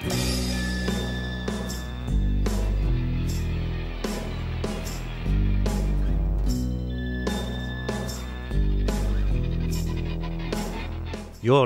[0.00, 0.10] You're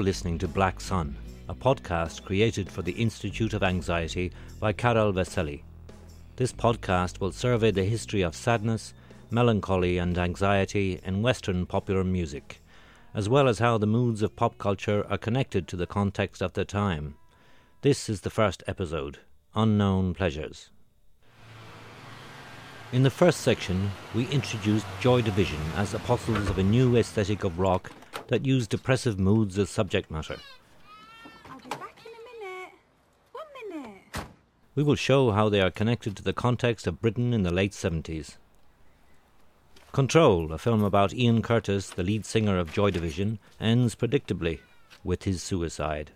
[0.00, 1.14] listening to Black Sun,
[1.50, 5.60] a podcast created for the Institute of Anxiety by Karel Veselý.
[6.36, 8.94] This podcast will survey the history of sadness,
[9.30, 12.62] melancholy, and anxiety in Western popular music,
[13.14, 16.54] as well as how the moods of pop culture are connected to the context of
[16.54, 17.16] the time.
[17.82, 19.18] This is the first episode
[19.56, 20.70] Unknown Pleasures.
[22.92, 27.58] In the first section, we introduced Joy Division as apostles of a new aesthetic of
[27.58, 27.90] rock
[28.28, 30.36] that used depressive moods as subject matter.
[31.50, 32.72] I'll be back in a minute.
[33.32, 34.26] One minute.
[34.76, 37.72] We will show how they are connected to the context of Britain in the late
[37.72, 38.36] 70s.
[39.90, 44.60] Control, a film about Ian Curtis, the lead singer of Joy Division, ends predictably
[45.02, 46.12] with his suicide.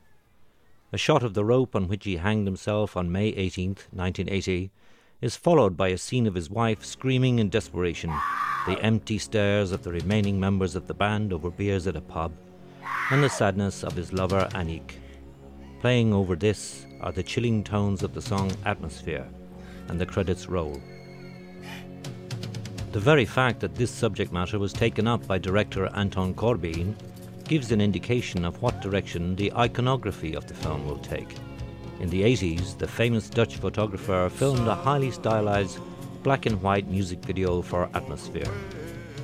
[0.97, 4.71] A shot of the rope on which he hanged himself on May 18, 1980,
[5.21, 8.11] is followed by a scene of his wife screaming in desperation
[8.65, 12.33] the empty stares of the remaining members of the band over beers at a pub,
[13.11, 14.93] and the sadness of his lover Annik.
[15.83, 19.29] Playing over this are the chilling tones of the song Atmosphere,
[19.89, 20.81] and the credits roll.
[22.93, 26.95] The very fact that this subject matter was taken up by director Anton Corbijn
[27.49, 31.35] gives an indication of what direction the iconography of the film will take.
[32.01, 35.79] In the 80s, the famous Dutch photographer filmed a highly stylized
[36.23, 38.53] black and white music video for Atmosphere.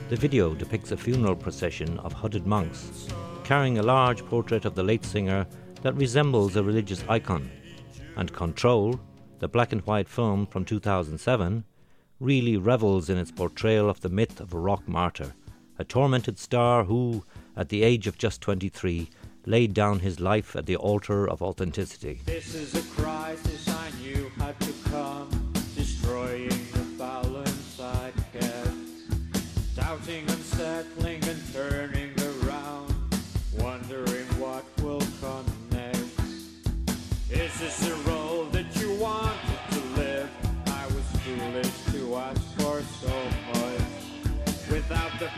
[0.09, 3.09] The video depicts a funeral procession of hooded monks
[3.45, 5.47] carrying a large portrait of the late singer
[5.83, 7.50] that resembles a religious icon.
[8.17, 8.98] And Control,
[9.41, 11.65] the black and white film from 2007,
[12.20, 15.34] really revels in its portrayal of the myth of a rock martyr,
[15.78, 17.25] a tormented star who,
[17.56, 19.08] at the age of just 23,
[19.47, 22.20] laid down his life at the altar of authenticity.
[22.25, 30.25] This is a crisis I knew had to come, destroying the balance I'd kept, doubting,
[30.28, 32.94] unsettling, and turning around,
[33.59, 36.21] wondering what will come next.
[37.31, 40.31] Is this a role that you wanted to live?
[40.66, 43.25] I was foolish to ask for so
[43.55, 45.28] much, without the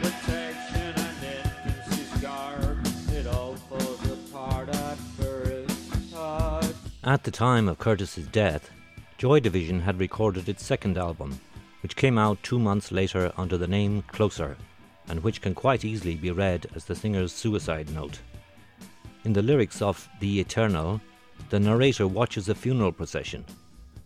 [7.06, 8.70] At the time of Curtis's death,
[9.18, 11.38] Joy Division had recorded its second album,
[11.82, 14.56] which came out two months later under the name Closer,
[15.08, 18.20] and which can quite easily be read as the singer's suicide note.
[19.24, 20.98] In the lyrics of The Eternal,
[21.50, 23.44] the narrator watches a funeral procession.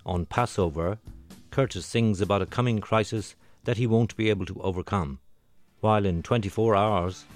[0.05, 0.99] On Passover,
[1.53, 5.21] Curtis sings about a coming crisis that he won't be able to overcome,
[5.83, 7.27] while in 24 Hours,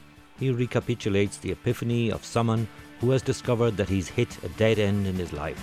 [0.40, 2.66] he recapitulates the epiphany of someone
[3.02, 5.58] who has discovered that he's hit a dead end in his life.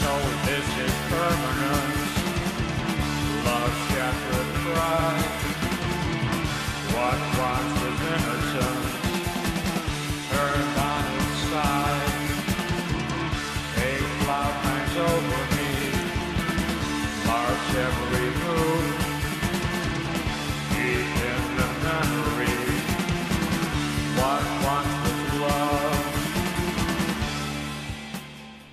[0.00, 1.89] So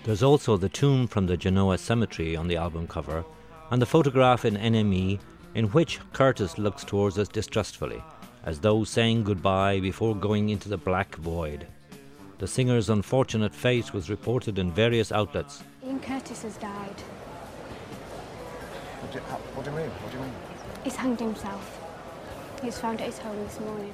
[0.08, 3.26] There's also the tomb from the Genoa Cemetery on the album cover,
[3.72, 5.20] and the photograph in NME
[5.54, 8.02] in which Curtis looks towards us distrustfully,
[8.46, 11.68] as though saying goodbye before going into the black void.
[12.38, 15.62] The singer's unfortunate fate was reported in various outlets.
[15.86, 17.02] Ian Curtis has died.
[19.02, 19.90] What do, what do you mean?
[19.90, 20.34] What do you mean?
[20.86, 21.84] He's hanged himself.
[22.62, 23.94] He was found at his home this morning.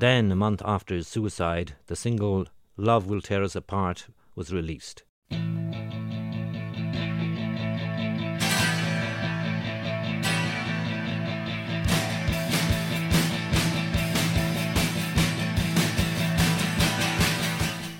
[0.00, 2.46] Then, a month after his suicide, the single
[2.76, 5.02] Love Will Tear Us Apart was released.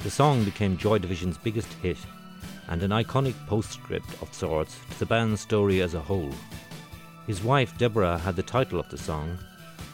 [0.06, 1.98] The song became Joy Division's biggest hit
[2.68, 6.30] and an iconic postscript of sorts to the band's story as a whole.
[7.26, 9.36] His wife Deborah had the title of the song,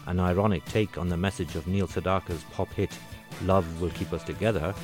[0.06, 2.90] an ironic take on the message of Neil Sedaka's pop hit
[3.44, 4.74] Love Will Keep Us Together,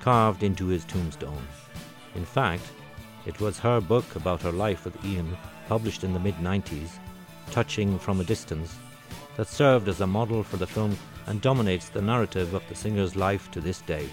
[0.00, 1.46] carved into his tombstone.
[2.16, 2.62] In fact,
[3.26, 5.36] it was her book about her life with Ian,
[5.68, 6.98] published in the mid 90s,
[7.50, 8.74] Touching from a Distance,
[9.36, 10.96] that served as a model for the film
[11.26, 14.08] and dominates the narrative of the singer's life to this day.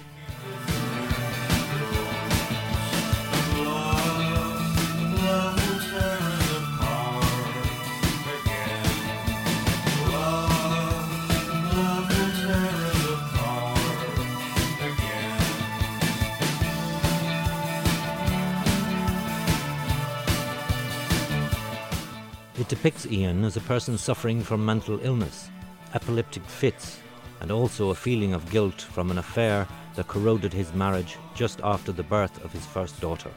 [22.73, 25.51] Depicts Ian as a person suffering from mental illness,
[25.93, 26.97] epileptic fits,
[27.39, 31.91] and also a feeling of guilt from an affair that corroded his marriage just after
[31.91, 33.29] the birth of his first daughter.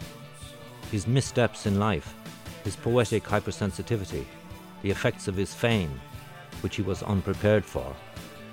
[0.90, 2.14] His missteps in life,
[2.64, 4.24] his poetic hypersensitivity,
[4.80, 6.00] the effects of his fame,
[6.62, 7.94] which he was unprepared for.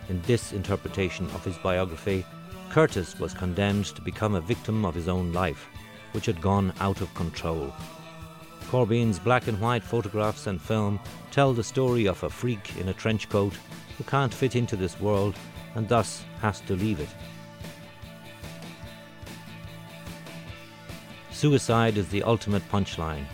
[0.09, 2.25] In this interpretation of his biography,
[2.71, 5.65] Curtis was condemned to become a victim of his own life,
[6.11, 7.73] which had gone out of control.
[8.73, 10.99] Corbijn's black and white photographs and film
[11.29, 13.53] tell the story of a freak in a trench coat
[13.99, 15.35] who can't fit into this world
[15.75, 17.09] and thus has to leave it.
[21.29, 23.25] Suicide is the ultimate punchline,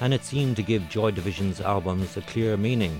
[0.00, 2.98] and it seemed to give Joy Division's albums a clear meaning.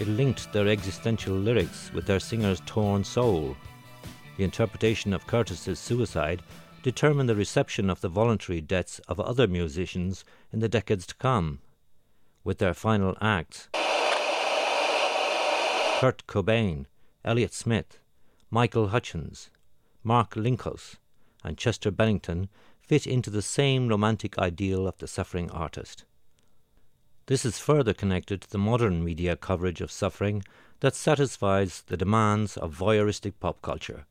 [0.00, 3.54] It linked their existential lyrics with their singer's torn soul.
[4.38, 6.40] The interpretation of Curtis's suicide
[6.82, 11.60] determined the reception of the voluntary deaths of other musicians in the decades to come.
[12.44, 13.68] With their final acts,
[16.00, 16.86] Kurt Cobain,
[17.24, 17.98] Elliott Smith,
[18.50, 19.50] Michael Hutchence,
[20.02, 20.96] Mark Linkous,
[21.44, 22.48] and Chester Bennington
[22.80, 26.04] fit into the same romantic ideal of the suffering artist.
[27.26, 30.42] This is further connected to the modern media coverage of suffering
[30.80, 34.06] that satisfies the demands of voyeuristic pop culture.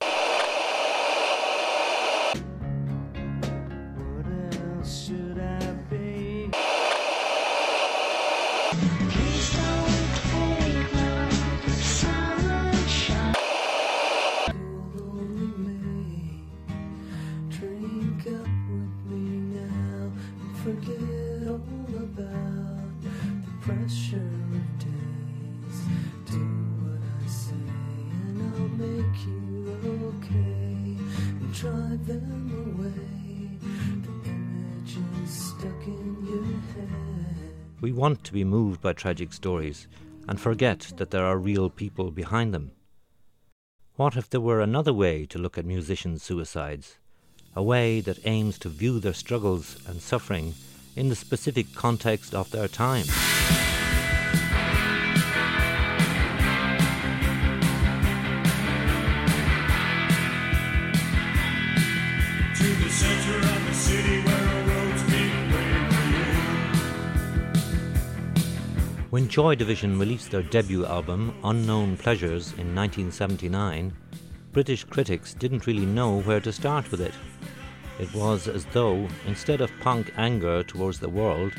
[37.98, 39.88] Want to be moved by tragic stories
[40.30, 42.72] and forget that there are real people behind them.
[43.96, 47.00] What if there were another way to look at musicians' suicides?
[47.56, 50.54] A way that aims to view their struggles and suffering
[50.96, 53.06] in the specific context of their time.
[69.18, 73.92] When Joy Division released their debut album, Unknown Pleasures, in 1979,
[74.54, 77.16] British critics didn't really know where to start with it.
[78.00, 81.52] It was as though, instead of punk anger towards the world,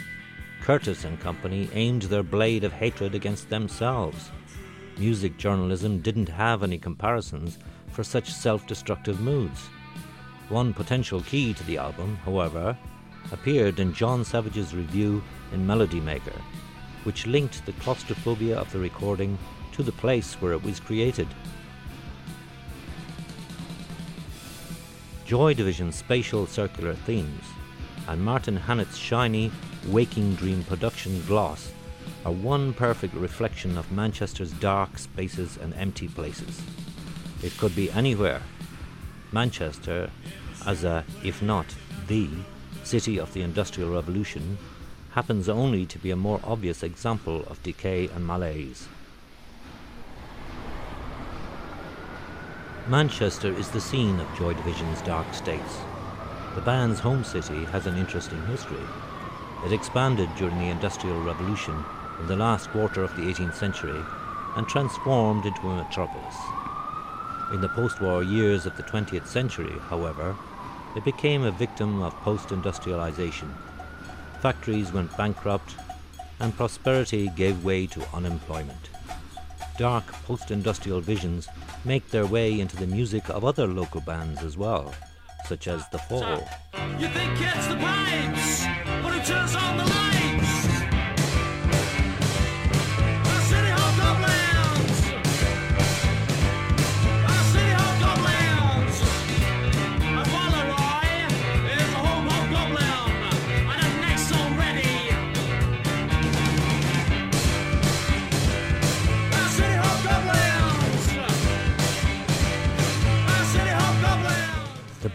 [0.60, 4.30] Curtis and company aimed their blade of hatred against themselves.
[4.96, 7.58] Music journalism didn't have any comparisons
[7.90, 9.62] for such self destructive moods.
[10.48, 12.78] One potential key to the album, however,
[13.32, 16.40] appeared in John Savage's review in Melody Maker
[17.04, 19.38] which linked the claustrophobia of the recording
[19.72, 21.28] to the place where it was created.
[25.24, 27.44] Joy Division's spatial circular themes
[28.08, 29.52] and Martin Hannett's shiny
[29.86, 31.70] Waking Dream production gloss
[32.24, 36.62] are one perfect reflection of Manchester's dark spaces and empty places.
[37.42, 38.42] It could be anywhere.
[39.30, 40.10] Manchester,
[40.66, 41.66] as a, if not
[42.06, 42.28] the,
[42.82, 44.56] city of the Industrial Revolution,
[45.18, 48.86] happens only to be a more obvious example of decay and malaise.
[52.86, 55.78] Manchester is the scene of Joy Division's dark states.
[56.54, 58.86] The band's home city has an interesting history.
[59.66, 61.84] It expanded during the Industrial Revolution
[62.20, 64.00] in the last quarter of the 18th century
[64.54, 66.36] and transformed into a metropolis.
[67.52, 70.36] In the post war years of the 20th century, however,
[70.94, 73.52] it became a victim of post industrialization
[74.40, 75.74] factories went bankrupt,
[76.40, 78.90] and prosperity gave way to unemployment.
[79.78, 81.48] Dark post industrial visions
[81.84, 84.94] make their way into the music of other local bands as well,
[85.46, 86.48] such as The Fall.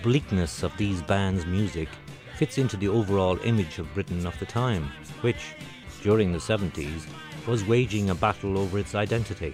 [0.04, 1.88] Bleakness of these bands' music
[2.36, 4.92] fits into the overall image of Britain of the time,
[5.22, 5.56] which,
[6.02, 7.08] during the 70s,
[7.48, 9.54] was waging a battle over its identity.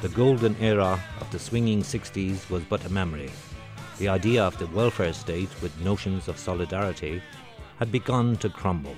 [0.00, 3.30] The golden era of the swinging 60s was but a memory.
[3.98, 7.22] The idea of the welfare state with notions of solidarity
[7.76, 8.96] had begun to crumble,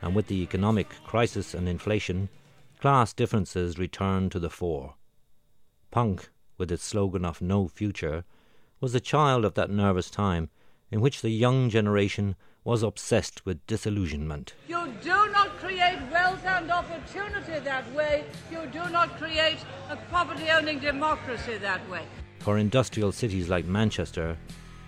[0.00, 2.30] and with the economic crisis and inflation,
[2.80, 4.94] class differences returned to the fore.
[5.90, 8.24] Punk, with its slogan of no future,
[8.84, 10.50] was a child of that nervous time
[10.90, 14.52] in which the young generation was obsessed with disillusionment.
[14.68, 18.26] You do not create wealth and opportunity that way.
[18.50, 19.56] You do not create
[19.88, 22.02] a property owning democracy that way.
[22.40, 24.36] For industrial cities like Manchester,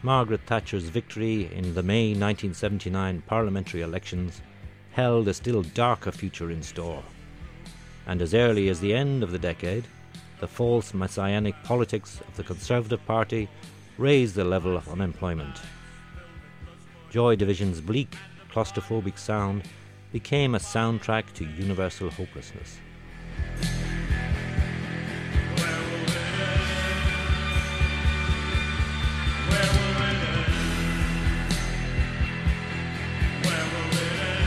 [0.03, 4.43] Margaret Thatcher's victory in the May 1979 parliamentary elections
[4.91, 7.03] held a still darker future in store.
[8.07, 9.87] And as early as the end of the decade,
[10.39, 13.49] the false messianic politics of the Conservative Party
[13.99, 15.61] raised the level of unemployment.
[17.11, 18.15] Joy Division's bleak,
[18.53, 19.63] claustrophobic sound
[20.13, 22.79] became a soundtrack to universal hopelessness.
[25.57, 26.67] Where will we end?
[33.45, 34.47] Where will we end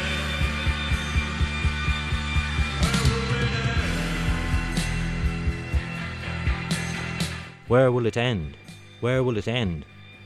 [7.68, 8.56] Where will it end?
[9.02, 9.86] Where will it end?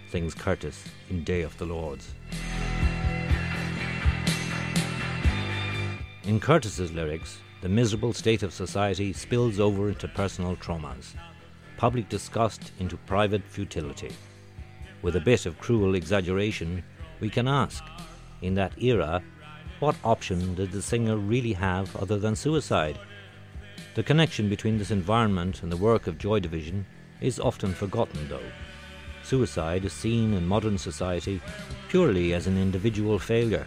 [0.10, 2.16] sings Curtis in Day of the Lords.
[6.24, 11.14] In Curtis's lyrics, the miserable state of society spills over into personal traumas,
[11.78, 14.12] public disgust into private futility.
[15.04, 16.84] With a bit of cruel exaggeration,
[17.20, 17.84] we can ask,
[18.42, 19.22] in that era,
[19.82, 22.98] what option did the singer really have other than suicide?
[23.94, 26.88] The connection between this environment and the work of Joy Division
[27.24, 28.52] is often forgotten, though.
[29.24, 31.42] Suicide is seen in modern society
[31.88, 33.66] purely as an individual failure.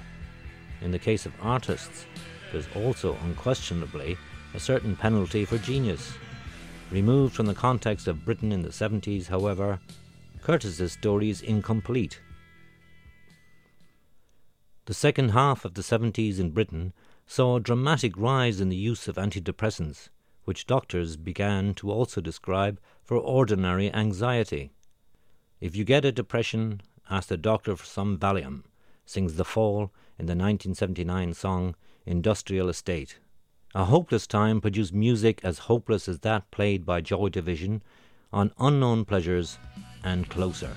[0.83, 2.05] In the case of artists,
[2.53, 4.19] there's also unquestionably
[4.55, 6.13] a certain penalty for genius.
[6.91, 9.81] Removed from the context of Britain in the 70s, however,
[10.43, 12.21] Curtis's story is incomplete.
[14.85, 16.93] The second half of the 70s in Britain
[17.27, 20.11] saw a dramatic rise in the use of antidepressants,
[20.45, 24.73] which doctors began to also describe for ordinary anxiety.
[25.61, 28.65] If you get a depression, ask the doctor for some Valium,
[29.07, 33.19] sings The Fall in the 1979 song Industrial Estate.
[33.75, 37.83] A Hopeless Time produced music as hopeless as that played by Joy Division
[38.33, 39.59] on Unknown Pleasures
[40.03, 40.77] and Closer.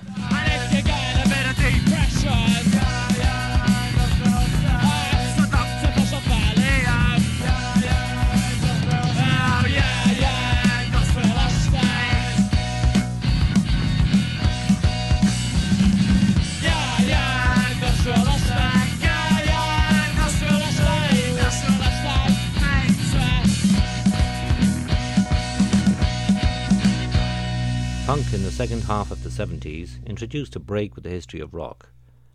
[28.10, 31.54] Punk in the second half of the 70s introduced a break with the history of
[31.54, 31.90] rock,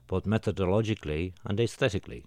[0.07, 2.23] both methodologically and aesthetically.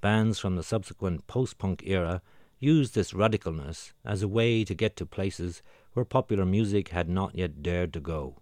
[0.00, 2.22] Bands from the subsequent post punk era
[2.58, 5.60] used this radicalness as a way to get to places
[5.92, 8.38] where popular music had not yet dared to go.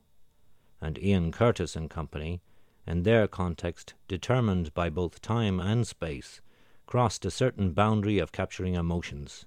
[0.81, 2.41] And Ian Curtis and company,
[2.87, 6.41] in their context determined by both time and space,
[6.87, 9.45] crossed a certain boundary of capturing emotions.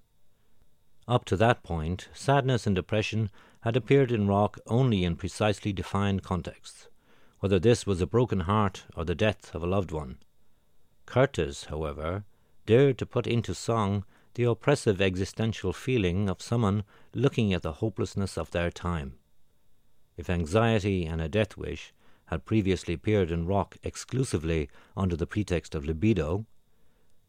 [1.08, 6.24] Up to that point, sadness and depression had appeared in rock only in precisely defined
[6.24, 6.88] contexts,
[7.40, 10.18] whether this was a broken heart or the death of a loved one.
[11.06, 12.24] Curtis, however,
[12.66, 18.38] dared to put into song the oppressive existential feeling of someone looking at the hopelessness
[18.38, 19.16] of their time.
[20.16, 21.94] If anxiety and a death wish
[22.26, 26.46] had previously appeared in rock exclusively under the pretext of libido,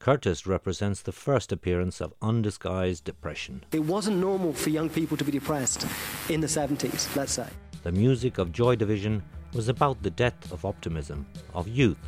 [0.01, 3.63] Curtis represents the first appearance of undisguised depression.
[3.71, 5.87] It wasn't normal for young people to be depressed
[6.31, 7.47] in the 70s, let's say.
[7.83, 11.99] The music of Joy Division was about the death of optimism, of youth,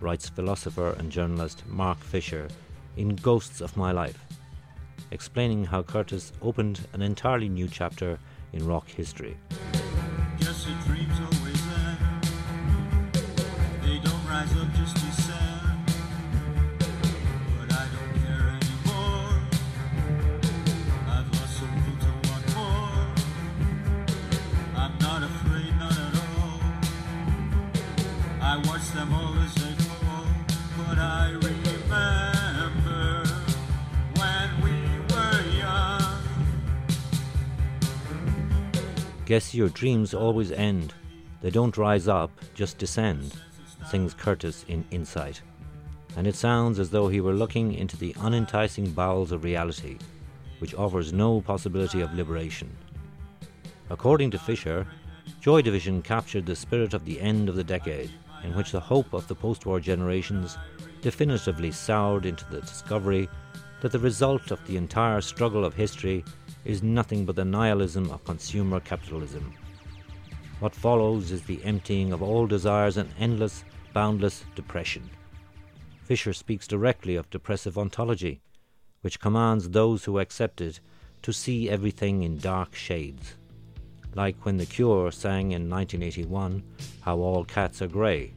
[0.00, 2.48] writes philosopher and journalist Mark Fisher
[2.96, 4.26] in Ghosts of My Life,
[5.12, 8.18] explaining how Curtis opened an entirely new chapter
[8.52, 9.36] in rock history.
[39.30, 40.92] Guess your dreams always end.
[41.40, 43.32] They don't rise up, just descend,
[43.88, 45.40] sings Curtis in Insight.
[46.16, 49.98] And it sounds as though he were looking into the unenticing bowels of reality,
[50.58, 52.76] which offers no possibility of liberation.
[53.88, 54.84] According to Fisher,
[55.40, 58.10] Joy Division captured the spirit of the end of the decade,
[58.44, 60.56] in which the hope of the post war generations
[61.02, 63.28] definitively soured into the discovery
[63.80, 66.24] that the result of the entire struggle of history
[66.64, 69.54] is nothing but the nihilism of consumer capitalism.
[70.60, 75.08] What follows is the emptying of all desires and endless, boundless depression.
[76.02, 78.42] Fisher speaks directly of depressive ontology,
[79.00, 80.80] which commands those who accept it
[81.22, 83.36] to see everything in dark shades.
[84.14, 86.62] Like when The Cure sang in 1981
[87.00, 88.32] how all cats are grey.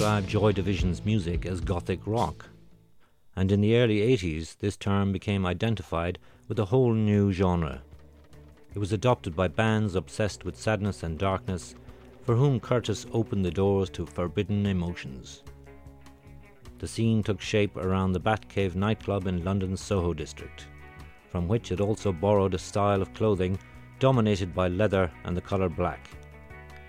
[0.00, 2.48] Describe Joy Division's music as gothic rock,
[3.36, 7.82] and in the early 80s this term became identified with a whole new genre.
[8.74, 11.74] It was adopted by bands obsessed with sadness and darkness,
[12.22, 15.42] for whom Curtis opened the doors to forbidden emotions.
[16.78, 20.64] The scene took shape around the Batcave nightclub in London's Soho district,
[21.28, 23.58] from which it also borrowed a style of clothing
[23.98, 26.08] dominated by leather and the colour black.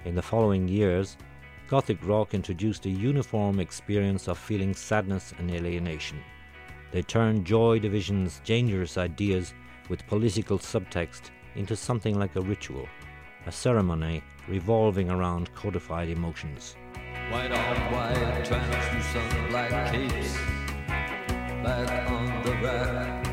[0.05, 1.17] In the following years,
[1.71, 6.19] Gothic rock introduced a uniform experience of feeling sadness and alienation.
[6.91, 9.53] They turned Joy Division's dangerous ideas
[9.87, 12.89] with political subtext into something like a ritual,
[13.45, 16.75] a ceremony revolving around codified emotions.
[17.29, 20.35] White on white, translucent black capes,
[21.63, 23.27] back on the rack.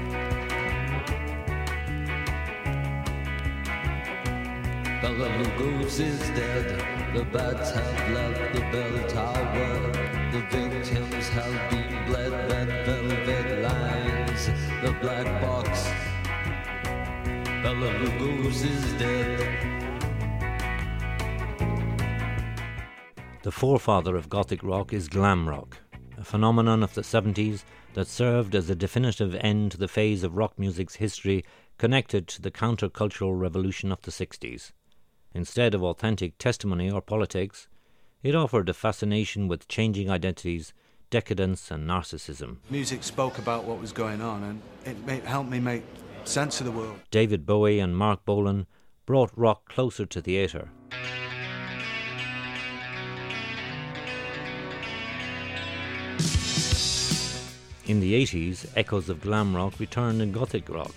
[5.98, 6.97] Is dead.
[7.14, 9.92] The bats have left the bell tower.
[10.30, 12.32] The victims have been bled.
[12.50, 14.46] Red velvet lines.
[14.82, 15.84] The black box.
[17.62, 19.78] Bela Lugosi's dead.
[23.42, 25.78] The forefather of Gothic rock is glam rock,
[26.18, 30.36] a phenomenon of the 70s that served as a definitive end to the phase of
[30.36, 31.44] rock music's history
[31.78, 34.72] connected to the countercultural revolution of the 60s.
[35.38, 37.68] Instead of authentic testimony or politics,
[38.24, 40.72] it offered a fascination with changing identities,
[41.10, 42.56] decadence, and narcissism.
[42.68, 45.84] Music spoke about what was going on, and it made, helped me make
[46.24, 46.98] sense of the world.
[47.12, 48.66] David Bowie and Marc Bolan
[49.06, 50.70] brought rock closer to theatre.
[57.86, 60.96] In the 80s, echoes of glam rock returned in gothic rock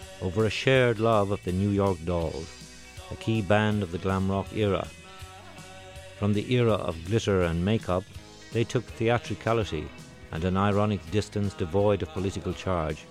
[0.21, 2.47] over a shared love of the New York Dolls,
[3.11, 4.87] a key band of the glam rock era.
[6.17, 8.03] From the era of glitter and makeup,
[8.53, 9.87] they took theatricality
[10.31, 13.05] and an ironic distance devoid of political charge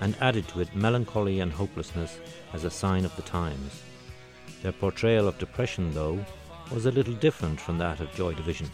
[0.00, 2.18] and added to it melancholy and hopelessness
[2.52, 3.82] as a sign of the times.
[4.62, 6.18] Their portrayal of depression, though,
[6.72, 8.68] was a little different from that of Joy Division.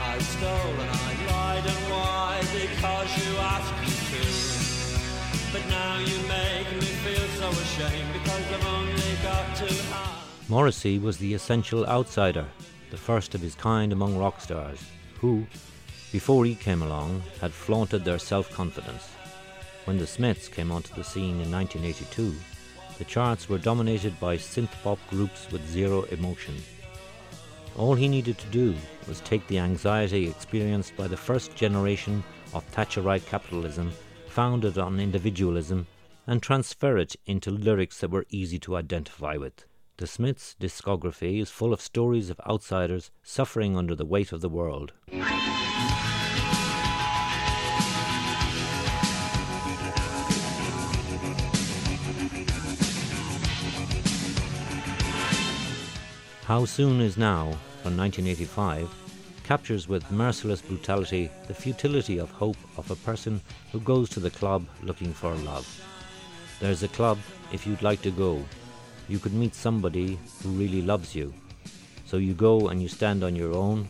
[0.00, 4.65] I stole and I lied and why because you asked me to.
[10.48, 12.46] Morrissey was the essential outsider,
[12.90, 14.78] the first of his kind among rock stars,
[15.20, 15.46] who,
[16.12, 19.08] before he came along, had flaunted their self confidence.
[19.86, 22.34] When the Smiths came onto the scene in 1982,
[22.98, 26.54] the charts were dominated by synth pop groups with zero emotion.
[27.76, 28.74] All he needed to do
[29.08, 32.22] was take the anxiety experienced by the first generation
[32.54, 33.92] of Thatcherite capitalism
[34.36, 35.86] founded on individualism
[36.26, 39.64] and transfer it into lyrics that were easy to identify with.
[39.96, 44.50] The Smiths' discography is full of stories of outsiders suffering under the weight of the
[44.50, 44.92] world.
[56.44, 59.05] How Soon Is Now from 1985
[59.46, 64.30] captures with merciless brutality the futility of hope of a person who goes to the
[64.30, 65.66] club looking for love.
[66.58, 67.18] There's a club
[67.52, 68.44] if you'd like to go.
[69.08, 71.32] You could meet somebody who really loves you.
[72.06, 73.86] So you go and you stand on your own,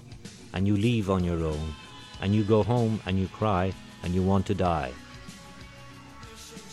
[0.52, 1.74] and you leave on your own,
[2.20, 4.92] and you go home and you cry and you want to die.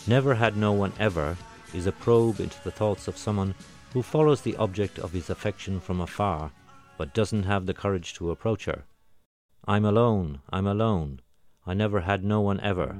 [0.08, 1.38] Never had no one ever
[1.74, 3.56] is a probe into the thoughts of someone
[3.94, 6.52] who follows the object of his affection from afar,
[6.98, 8.86] but doesn't have the courage to approach her.
[9.66, 11.22] I'm alone, I'm alone.
[11.66, 12.98] I never had no one ever.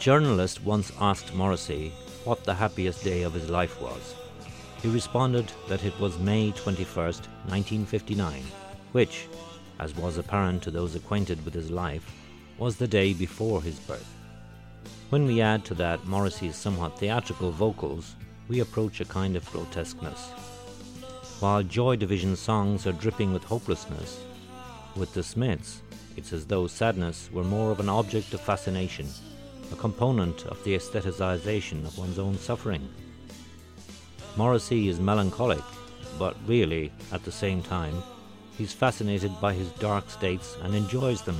[0.00, 1.92] Journalist once asked Morrissey
[2.24, 4.14] what the happiest day of his life was.
[4.80, 8.42] He responded that it was May 21st, 1959,
[8.92, 9.28] which,
[9.78, 12.10] as was apparent to those acquainted with his life,
[12.56, 14.10] was the day before his birth.
[15.10, 18.16] When we add to that Morrissey's somewhat theatrical vocals,
[18.48, 20.30] we approach a kind of grotesqueness.
[21.40, 24.18] While Joy Division songs are dripping with hopelessness,
[24.96, 25.82] with the Smiths,
[26.16, 29.06] it's as though sadness were more of an object of fascination,
[29.72, 32.88] a component of the aestheticization of one's own suffering.
[34.36, 35.64] Morrissey is melancholic,
[36.18, 38.02] but really, at the same time,
[38.56, 41.36] he's fascinated by his dark states and enjoys them.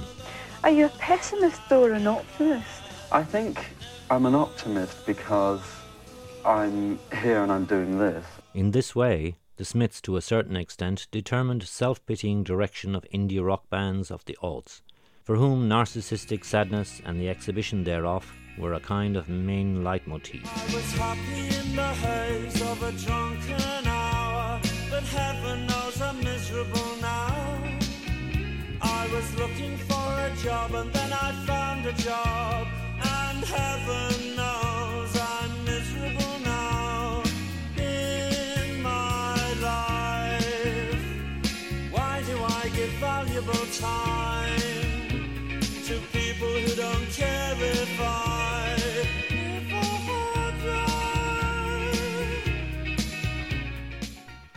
[0.64, 2.82] Are you a pessimist or an optimist?
[3.12, 3.64] I think
[4.10, 5.62] I'm an optimist because
[6.44, 8.24] I'm here and I'm doing this.
[8.54, 13.44] In this way, the Smiths, to a certain extent, determined self pitying direction of indie
[13.44, 14.80] rock bands of the aughts,
[15.30, 18.26] for whom narcissistic sadness and the exhibition thereof
[18.58, 20.42] were a kind of main leitmotif.
[20.44, 26.96] I was happy in the haze of a drunken hour, but heaven knows I'm miserable
[27.00, 27.62] now.
[28.82, 32.66] I was looking for a job and then I found a job,
[33.00, 34.69] and heaven knows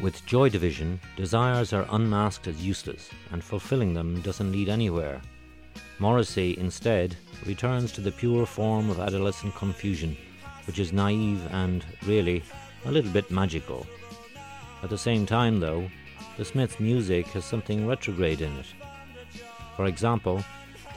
[0.03, 5.21] With Joy Division, desires are unmasked as useless, and fulfilling them doesn't lead anywhere.
[5.97, 10.17] Morrissey, instead, returns to the pure form of adolescent confusion,
[10.67, 12.43] which is naive and, really,
[12.83, 13.87] a little bit magical.
[14.83, 15.89] At the same time, though,
[16.35, 18.65] the Smiths' music has something retrograde in it.
[19.77, 20.43] For example,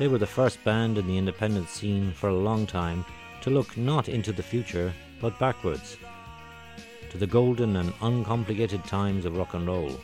[0.00, 3.04] they were the first band in the independent scene for a long time
[3.42, 5.96] to look not into the future, but backwards
[7.10, 10.00] to the golden and uncomplicated times of rock and roll.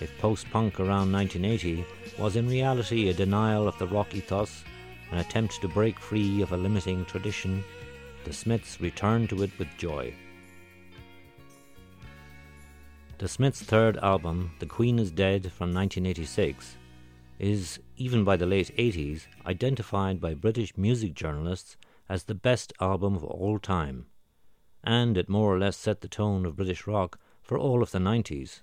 [0.00, 1.84] If post punk around 1980
[2.18, 4.64] was in reality a denial of the rock ethos,
[5.10, 7.64] an attempt to break free of a limiting tradition,
[8.24, 10.12] the Smiths returned to it with joy.
[13.18, 16.76] The Smiths' third album, The Queen is Dead from 1986,
[17.38, 21.76] is, even by the late 80s, identified by British music journalists
[22.08, 24.06] as the best album of all time
[24.84, 27.98] and it more or less set the tone of British rock for all of the
[27.98, 28.60] 90s,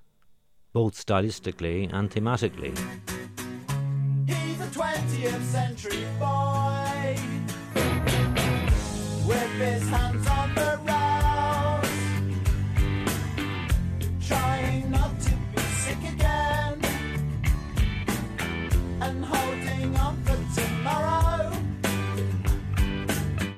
[0.71, 2.77] both stylistically and thematically.
[4.27, 7.17] He's a 20th century boy
[9.27, 11.02] with his hands on the rails,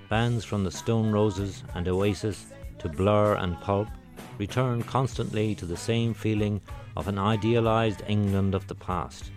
[0.09, 2.45] Bands from the Stone Roses and Oasis
[2.77, 3.87] to Blur and Pulp
[4.37, 6.61] return constantly to the same feeling
[6.95, 9.31] of an idealized England of the past,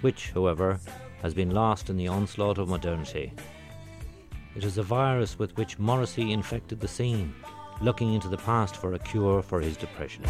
[0.00, 0.80] which, however,
[1.20, 3.32] has been lost in the onslaught of modernity.
[4.54, 7.34] It is a virus with which Morrissey infected the scene,
[7.82, 10.24] looking into the past for a cure for his depression.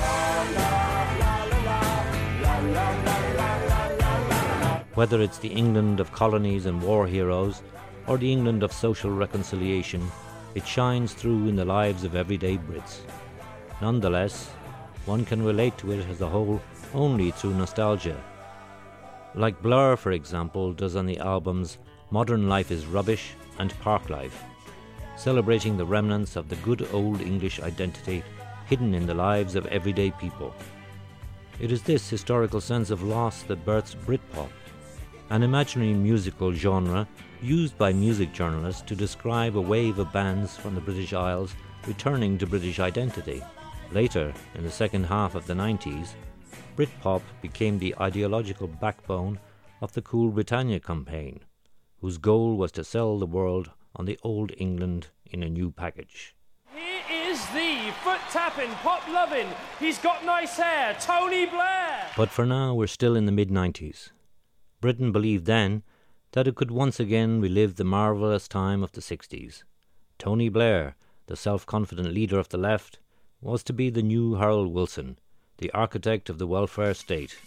[4.94, 7.62] Whether it's the England of colonies and war heroes,
[8.07, 10.03] or the England of social reconciliation,
[10.55, 13.01] it shines through in the lives of everyday Brits.
[13.81, 14.49] Nonetheless,
[15.05, 16.61] one can relate to it as a whole
[16.95, 18.16] only through nostalgia.
[19.35, 21.79] Like Blur, for example, does on the albums
[22.11, 24.45] Modern Life is Rubbish and Parklife,
[25.16, 28.23] celebrating the remnants of the good old English identity
[28.66, 30.55] hidden in the lives of everyday people.
[31.61, 34.51] It is this historical sense of loss that births Britpop,
[35.31, 37.07] an imaginary musical genre
[37.42, 41.55] used by music journalists to describe a wave of bands from the British Isles
[41.87, 43.42] returning to British identity.
[43.92, 46.11] Later, in the second half of the 90s,
[46.77, 49.38] Britpop became the ideological backbone
[49.81, 51.40] of the Cool Britannia campaign,
[52.01, 56.35] whose goal was to sell the world on the old England in a new package.
[56.75, 62.07] Here is the foot tapping, pop loving, he's got nice hair, Tony Blair.
[62.16, 64.11] But for now, we're still in the mid 90s.
[64.81, 65.83] Britain believed then
[66.37, 69.62] that it could once again relive the marvellous time of the 60s.
[70.18, 70.94] Tony Blair,
[71.29, 72.99] the self confident leader of the left,
[73.40, 75.18] was to be the new Harold Wilson,
[75.57, 77.38] the architect of the welfare state.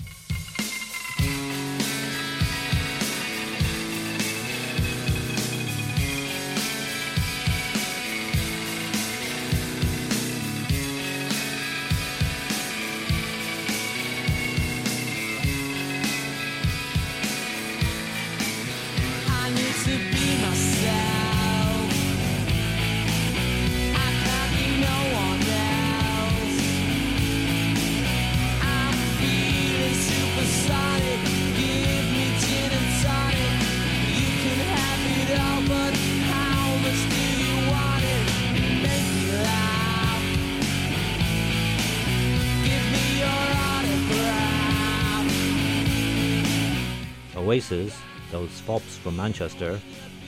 [47.49, 49.79] Oasis, those fops from Manchester,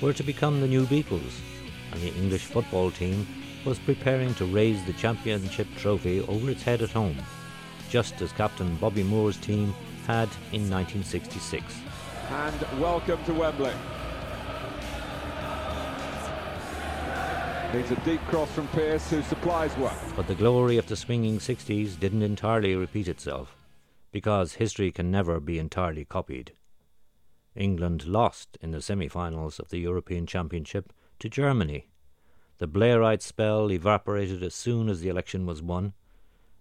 [0.01, 1.39] were to become the new Beatles,
[1.91, 3.27] and the English football team
[3.63, 7.15] was preparing to raise the championship trophy over its head at home,
[7.91, 9.71] just as Captain Bobby Moore's team
[10.07, 11.63] had in 1966.
[12.31, 13.73] And welcome to Wembley.
[17.71, 19.95] Needs a deep cross from Pearce, who supplies one.
[20.15, 23.55] But the glory of the swinging 60s didn't entirely repeat itself,
[24.11, 26.53] because history can never be entirely copied.
[27.55, 31.87] England lost in the semi finals of the European Championship to Germany.
[32.59, 35.93] The Blairite spell evaporated as soon as the election was won,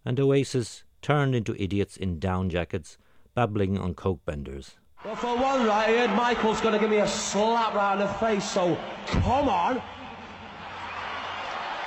[0.04, 2.98] and Oasis turned into idiots in down jackets,
[3.34, 4.76] babbling on coke benders.
[5.04, 8.08] Well, for one, right, I heard Michael's going to give me a slap round the
[8.08, 8.76] face, so
[9.06, 9.80] come on.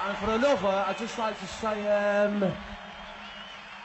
[0.05, 2.51] And for another, I'd just like to say, um,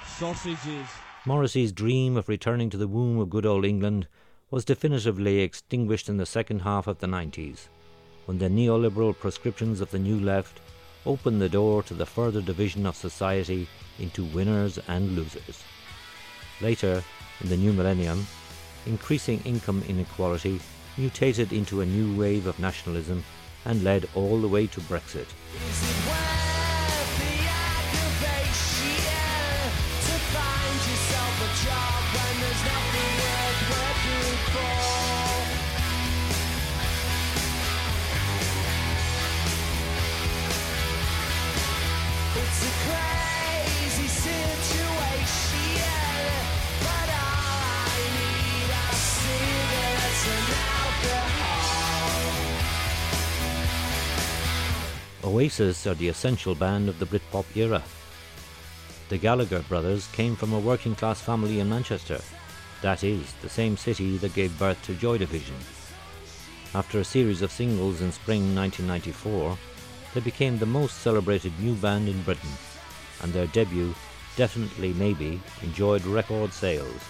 [0.06, 0.86] sausages.
[1.26, 4.08] Morrissey's dream of returning to the womb of good old England
[4.50, 7.68] was definitively extinguished in the second half of the 90s,
[8.26, 10.60] when the neoliberal prescriptions of the New Left
[11.04, 15.62] opened the door to the further division of society into winners and losers.
[16.60, 17.04] Later,
[17.40, 18.26] in the new millennium,
[18.86, 20.60] increasing income inequality
[20.96, 23.22] mutated into a new wave of nationalism
[23.64, 25.26] and led all the way to Brexit.
[55.38, 57.80] Oasis are the essential band of the Britpop era.
[59.08, 62.20] The Gallagher brothers came from a working class family in Manchester,
[62.82, 65.54] that is, the same city that gave birth to Joy Division.
[66.74, 69.56] After a series of singles in spring 1994,
[70.12, 72.50] they became the most celebrated new band in Britain,
[73.22, 73.94] and their debut,
[74.34, 77.04] Definitely Maybe, enjoyed record sales.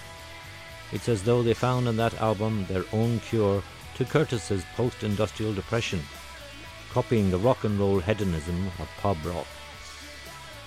[0.92, 3.62] It's as though they found in that album their own cure
[3.94, 6.02] to Curtis's post industrial depression,
[6.92, 9.46] copying the rock and roll hedonism of pub rock.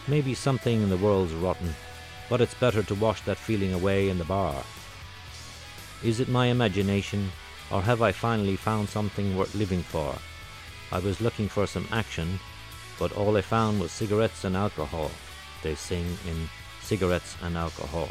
[0.07, 1.73] Maybe something in the world's rotten,
[2.29, 4.63] but it's better to wash that feeling away in the bar.
[6.03, 7.31] Is it my imagination,
[7.71, 10.15] or have I finally found something worth living for?
[10.91, 12.39] I was looking for some action,
[12.97, 15.11] but all I found was cigarettes and alcohol.
[15.61, 16.49] They sing in
[16.81, 18.09] Cigarettes and Alcohol.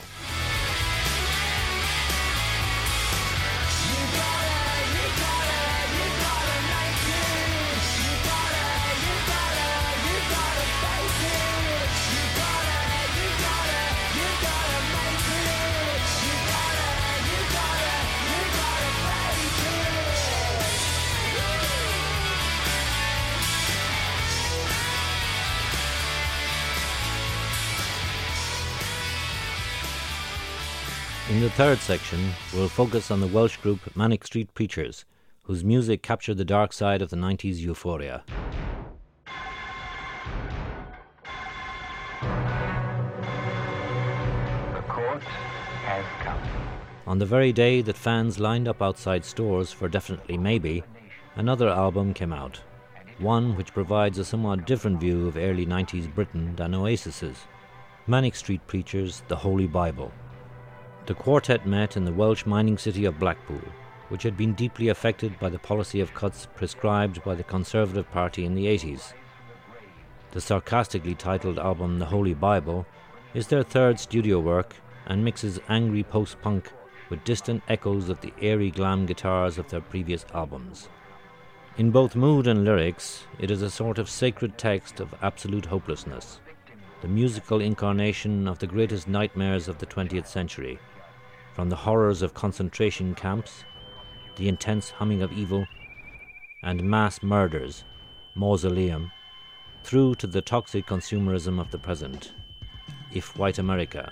[31.30, 32.18] In the third section,
[32.52, 35.04] we'll focus on the Welsh group Manic Street Preachers,
[35.44, 38.24] whose music captured the dark side of the 90s euphoria.
[44.74, 45.22] The force
[45.84, 46.42] has come.
[47.06, 50.82] On the very day that fans lined up outside stores for Definitely Maybe,
[51.36, 52.60] another album came out.
[53.20, 57.46] One which provides a somewhat different view of early 90s Britain than Oasis's.
[58.08, 60.10] Manic Street Preachers' The Holy Bible.
[61.06, 63.72] The quartet met in the Welsh mining city of Blackwood,
[64.08, 68.44] which had been deeply affected by the policy of cuts prescribed by the Conservative Party
[68.44, 69.14] in the 80s.
[70.32, 72.86] The sarcastically titled album The Holy Bible
[73.34, 76.70] is their third studio work and mixes angry post punk
[77.08, 80.88] with distant echoes of the airy glam guitars of their previous albums.
[81.76, 86.40] In both mood and lyrics, it is a sort of sacred text of absolute hopelessness,
[87.00, 90.78] the musical incarnation of the greatest nightmares of the 20th century,
[91.54, 93.64] from the horrors of concentration camps,
[94.36, 95.66] the intense humming of evil,
[96.62, 97.84] and mass murders,
[98.34, 99.10] mausoleum,
[99.82, 102.32] through to the toxic consumerism of the present.
[103.12, 104.10] If White America.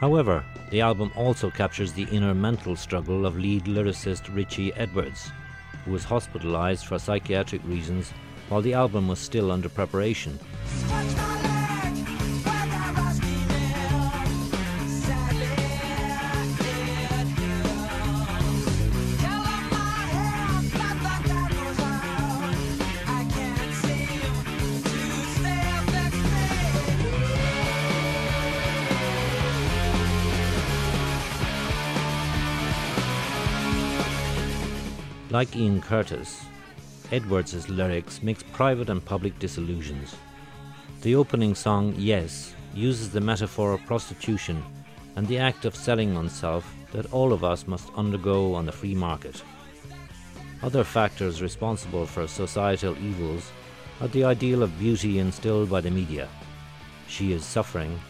[0.00, 5.32] However, the album also captures the inner mental struggle of lead lyricist Richie Edwards,
[5.84, 8.12] who was hospitalized for psychiatric reasons
[8.48, 10.38] while the album was still under preparation.
[35.38, 36.42] Like Ian Curtis,
[37.12, 40.16] Edwards' lyrics mix private and public disillusions.
[41.02, 44.60] The opening song, Yes, uses the metaphor of prostitution
[45.14, 48.96] and the act of selling oneself that all of us must undergo on the free
[48.96, 49.44] market.
[50.60, 53.52] Other factors responsible for societal evils
[54.00, 56.28] are the ideal of beauty instilled by the media.
[57.06, 58.00] She is suffering,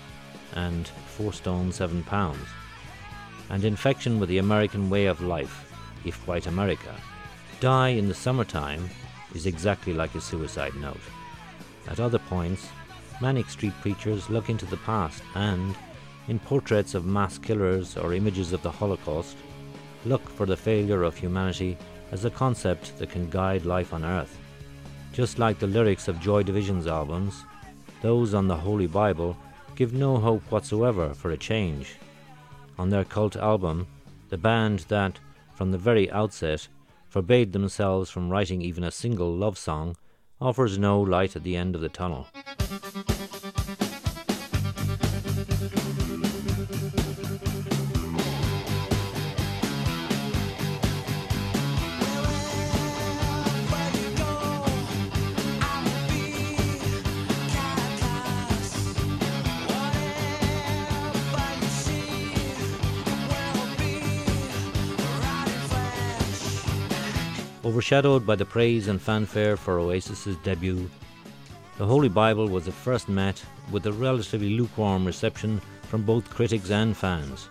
[0.55, 2.49] and four stone seven pounds,
[3.51, 5.71] and infection with the American way of life,
[6.07, 6.95] if white America.
[7.61, 8.89] Die in the summertime
[9.35, 11.01] is exactly like a suicide note.
[11.89, 12.69] At other points,
[13.21, 15.75] Manic Street Preachers look into the past and,
[16.29, 19.37] in portraits of mass killers or images of the Holocaust,
[20.05, 21.77] look for the failure of humanity
[22.13, 24.39] as a concept that can guide life on earth.
[25.13, 27.45] Just like the lyrics of Joy Division's albums,
[28.03, 29.37] those on the Holy Bible
[29.75, 31.97] give no hope whatsoever for a change.
[32.79, 33.89] On their cult album,
[34.29, 35.19] the band that,
[35.55, 36.69] from the very outset,
[37.09, 39.97] forbade themselves from writing even a single love song,
[40.41, 42.27] offers no light at the end of the tunnel.
[67.69, 70.89] Overshadowed by the praise and fanfare for Oasis's debut,
[71.77, 76.71] the Holy Bible was at first met with a relatively lukewarm reception from both critics
[76.71, 77.51] and fans.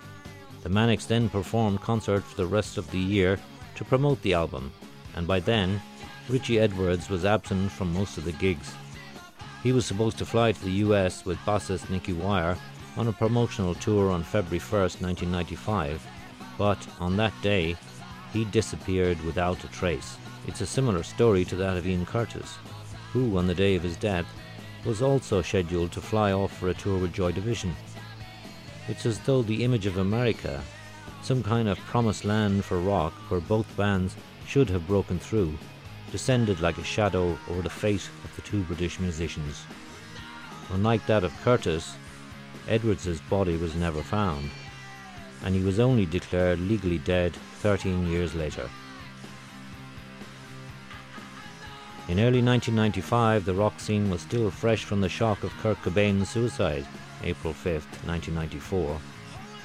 [0.63, 3.37] The Manics then performed concerts for the rest of the year
[3.75, 4.73] to promote the album,
[5.15, 5.79] and by then,
[6.27, 8.73] Richie Edwards was absent from most of the gigs.
[9.61, 12.57] He was supposed to fly to the US with bassist Nicky Wire
[12.97, 16.01] on a promotional tour on February 1st, 1995,
[16.57, 17.77] but on that day,
[18.33, 20.17] he disappeared without a trace.
[20.47, 22.57] It's a similar story to that of Ian Curtis,
[23.11, 24.25] who, on the day of his death,
[24.85, 27.75] was also scheduled to fly off for a tour with Joy Division.
[28.87, 30.61] It's as though the image of America,
[31.21, 35.57] some kind of promised land for rock where both bands should have broken through,
[36.11, 39.63] descended like a shadow over the fate of the two British musicians.
[40.71, 41.95] Unlike that of Curtis,
[42.67, 44.49] Edwards's body was never found,
[45.43, 48.69] and he was only declared legally dead 13 years later.
[52.07, 56.29] In early 1995, the rock scene was still fresh from the shock of Kurt Cobain's
[56.29, 56.85] suicide,
[57.23, 57.73] April 5,
[58.05, 58.97] 1994,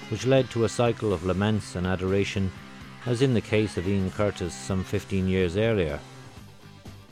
[0.08, 2.50] which led to a cycle of laments and adoration,
[3.06, 6.00] as in the case of Ian Curtis some 15 years earlier.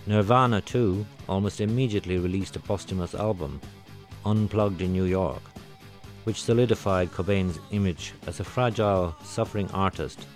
[0.07, 3.61] Nirvana, too, almost immediately released a posthumous album,
[4.27, 5.43] Unplugged in New York,
[6.25, 10.27] which solidified Cobain's image as a fragile, suffering artist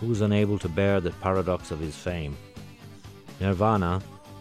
[0.00, 2.36] who was unable to bear the paradox of his fame.
[3.40, 4.00] Nirvana,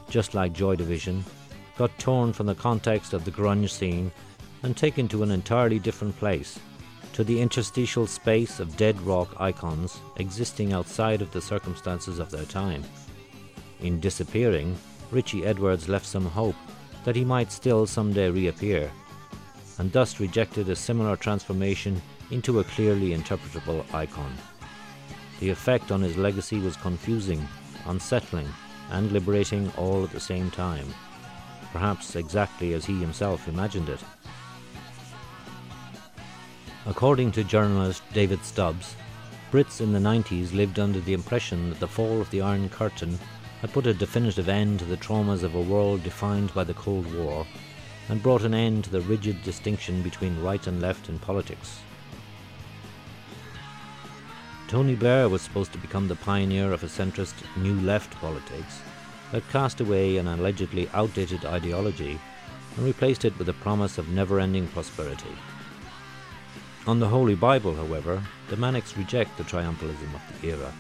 [0.10, 1.24] just like Joy Division,
[1.78, 4.12] got torn from the context of the grunge scene
[4.64, 6.60] and taken to an entirely different place,
[7.14, 12.46] to the interstitial space of dead rock icons existing outside of the circumstances of their
[12.46, 12.84] time.
[13.82, 14.78] In disappearing,
[15.12, 16.56] Richie Edwards left some hope
[17.04, 18.90] that he might still someday reappear,
[19.78, 22.02] and thus rejected a similar transformation
[22.32, 24.34] into a clearly interpretable icon.
[25.40, 27.46] The effect on his legacy was confusing,
[27.86, 28.48] unsettling,
[28.92, 30.88] and liberating all at the same time,
[31.72, 34.00] perhaps exactly as he himself imagined it.
[36.86, 38.96] According to journalist David Stubbs,
[39.52, 43.18] Brits in the 90s lived under the impression that the fall of the Iron Curtain
[43.62, 47.12] had put a definitive end to the traumas of a world defined by the Cold
[47.14, 47.46] War
[48.10, 51.80] and brought an end to the rigid distinction between right and left in politics.
[54.68, 58.82] Tony Blair was supposed to become the pioneer of a centrist New Left politics
[59.32, 62.20] that cast away an allegedly outdated ideology
[62.76, 65.36] and replaced it with a promise of never ending prosperity.
[66.88, 70.74] On the Holy Bible, however, the Manics reject the triumphalism of the era.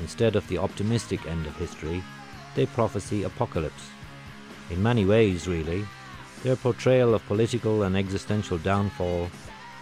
[0.00, 2.02] Instead of the optimistic end of history,
[2.54, 3.88] they prophesy apocalypse.
[4.70, 5.86] In many ways, really,
[6.42, 9.30] their portrayal of political and existential downfall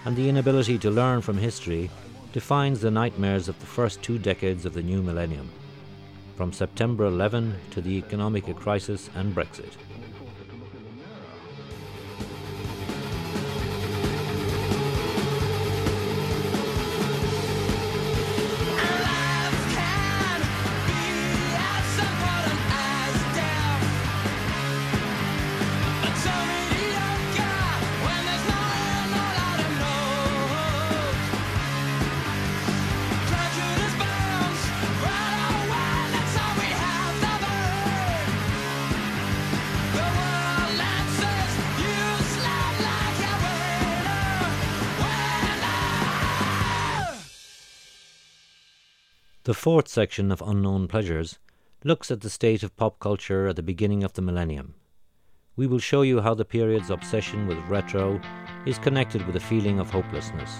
[0.04, 1.90] and the inability to learn from history
[2.32, 5.50] defines the nightmares of the first two decades of the new millennium,
[6.36, 9.72] from September 11 to the economic crisis and Brexit.
[49.44, 51.38] The fourth section of Unknown Pleasures
[51.84, 54.74] looks at the state of pop culture at the beginning of the millennium.
[55.54, 58.22] We will show you how the period's obsession with retro
[58.64, 60.50] is connected with a feeling of hopelessness.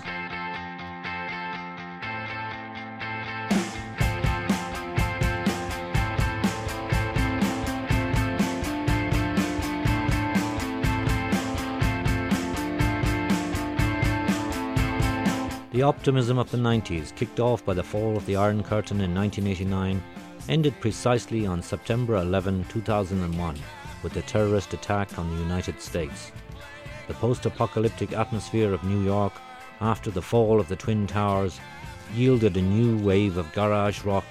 [15.84, 20.02] Optimism of the 90s, kicked off by the fall of the Iron Curtain in 1989,
[20.48, 23.56] ended precisely on September 11, 2001,
[24.02, 26.32] with the terrorist attack on the United States.
[27.06, 29.32] The post apocalyptic atmosphere of New York
[29.80, 31.60] after the fall of the Twin Towers
[32.14, 34.24] yielded a new wave of garage rock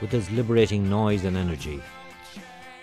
[0.00, 1.82] with its liberating noise and energy.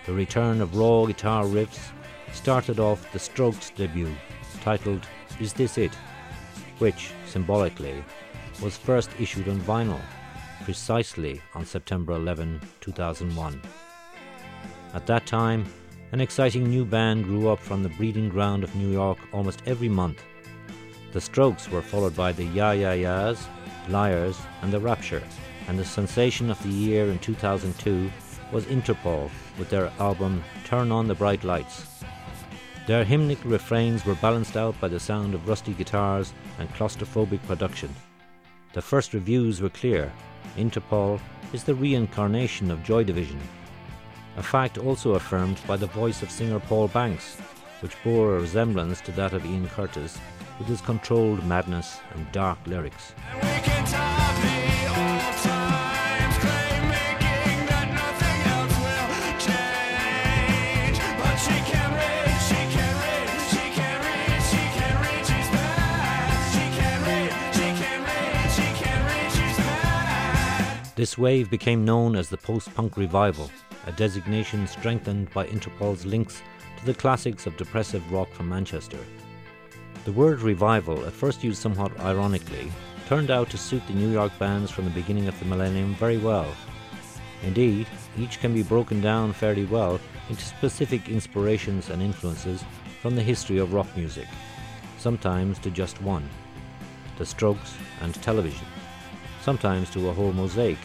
[0.06, 1.92] The return of raw guitar riffs
[2.34, 4.16] started off the Strokes' debut,
[4.62, 5.06] titled
[5.40, 5.92] Is This It?
[6.80, 8.04] Which, symbolically,
[8.62, 10.02] was first issued on vinyl,
[10.64, 13.62] precisely on September 11, 2001.
[14.94, 15.66] At that time,
[16.12, 19.90] an exciting new band grew up from the breeding ground of New York almost every
[19.90, 20.22] month.
[21.12, 23.48] The Strokes were followed by the Yeah Yeah Yeahs,
[23.90, 25.24] Liars, and The Rapture,
[25.68, 28.12] and the sensation of the year in 2002
[28.52, 32.04] was Interpol with their album Turn On the Bright Lights.
[32.88, 37.94] Their hymnic refrains were balanced out by the sound of rusty guitars and claustrophobic production.
[38.74, 40.14] The first reviews were clear
[40.56, 41.20] Interpol
[41.52, 43.40] is the reincarnation of Joy Division,
[44.38, 47.38] a fact also affirmed by the voice of singer Paul Banks,
[47.80, 50.20] which bore a resemblance to that of Ian Curtis
[50.60, 53.14] with his controlled madness and dark lyrics.
[70.96, 73.52] This wave became known as the post punk revival,
[73.86, 76.42] a designation strengthened by Interpol's links
[76.78, 79.00] to the classics of depressive rock from Manchester.
[80.06, 82.72] The word revival, at first used somewhat ironically,
[83.10, 86.18] turned out to suit the New York bands from the beginning of the millennium very
[86.18, 86.48] well.
[87.44, 87.88] Indeed,
[88.18, 92.64] each can be broken down fairly well into specific inspirations and influences
[93.02, 94.28] from the history of rock music,
[94.98, 96.30] sometimes to just one
[97.18, 98.68] the Strokes and television
[99.46, 100.80] sometimes to a whole mosaic.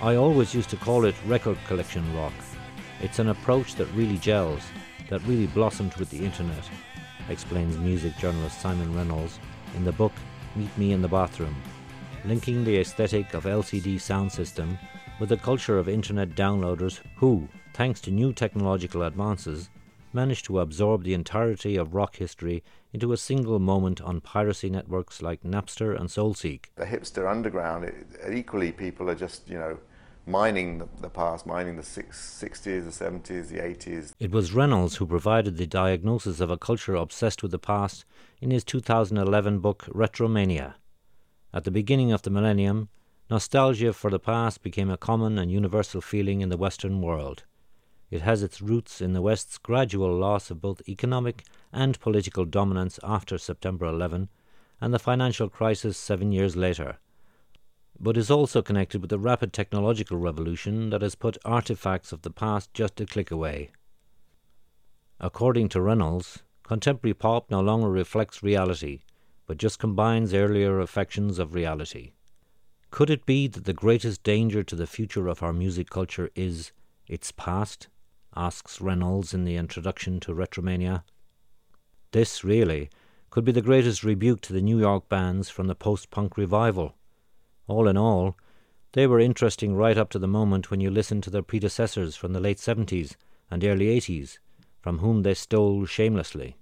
[0.00, 2.32] I always used to call it record collection rock.
[3.02, 4.62] It's an approach that really gels,
[5.08, 6.62] that really blossomed with the internet,
[7.28, 9.40] explains music journalist Simon Reynolds
[9.74, 10.12] in the book
[10.54, 11.56] Meet Me in the Bathroom,
[12.24, 14.78] linking the aesthetic of LCD Soundsystem
[15.18, 19.68] with the culture of internet downloaders who, thanks to new technological advances,
[20.12, 25.20] managed to absorb the entirety of rock history into a single moment on piracy networks
[25.20, 26.66] like Napster and Soulseek.
[26.76, 27.94] The hipster underground, it,
[28.32, 29.78] equally people are just, you know,
[30.28, 34.12] mining the, the past, mining the six, 60s, the 70s, the 80s.
[34.18, 38.04] It was Reynolds who provided the diagnosis of a culture obsessed with the past
[38.40, 40.74] in his 2011 book Retromania.
[41.52, 42.88] At the beginning of the millennium,
[43.30, 47.44] nostalgia for the past became a common and universal feeling in the Western world.
[48.10, 52.98] It has its roots in the West's gradual loss of both economic and political dominance
[53.02, 54.28] after September 11
[54.80, 56.98] and the financial crisis seven years later,
[57.98, 62.30] but is also connected with the rapid technological revolution that has put artifacts of the
[62.30, 63.70] past just a click away.
[65.20, 69.00] According to Reynolds, contemporary pop no longer reflects reality,
[69.46, 72.12] but just combines earlier affections of reality.
[72.90, 76.72] Could it be that the greatest danger to the future of our music culture is
[77.06, 77.88] its past?
[78.36, 81.02] asks Reynolds in the introduction to Retromania.
[82.12, 82.90] This, really,
[83.30, 86.94] could be the greatest rebuke to the New York bands from the post punk revival.
[87.66, 88.36] All in all,
[88.92, 92.32] they were interesting right up to the moment when you listened to their predecessors from
[92.32, 93.16] the late 70s
[93.50, 94.38] and early 80s,
[94.80, 96.56] from whom they stole shamelessly.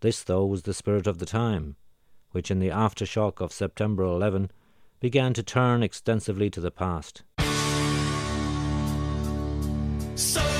[0.00, 1.76] This, though, was the spirit of the time,
[2.32, 4.50] which in the aftershock of September 11
[5.00, 7.22] began to turn extensively to the past.
[10.14, 10.57] So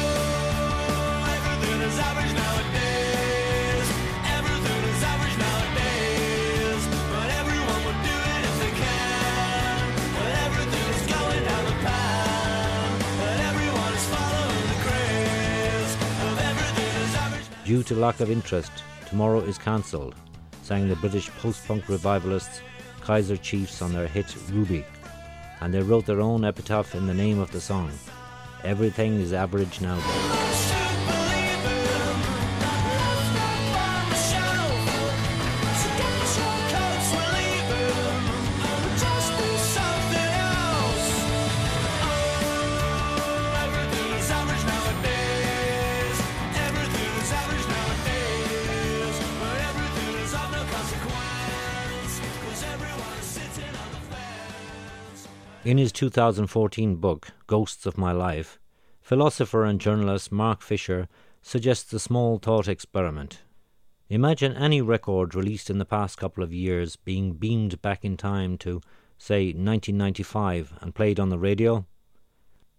[17.68, 18.72] Due to lack of interest,
[19.10, 20.14] Tomorrow is cancelled,
[20.62, 22.62] sang the British post punk revivalists
[23.02, 24.86] Kaiser Chiefs on their hit Ruby,
[25.60, 27.92] and they wrote their own epitaph in the name of the song
[28.64, 30.47] Everything is average now.
[55.68, 58.58] In his 2014 book, Ghosts of My Life,
[59.02, 61.08] philosopher and journalist Mark Fisher
[61.42, 63.42] suggests a small thought experiment.
[64.08, 68.56] Imagine any record released in the past couple of years being beamed back in time
[68.56, 68.80] to,
[69.18, 71.84] say, 1995 and played on the radio.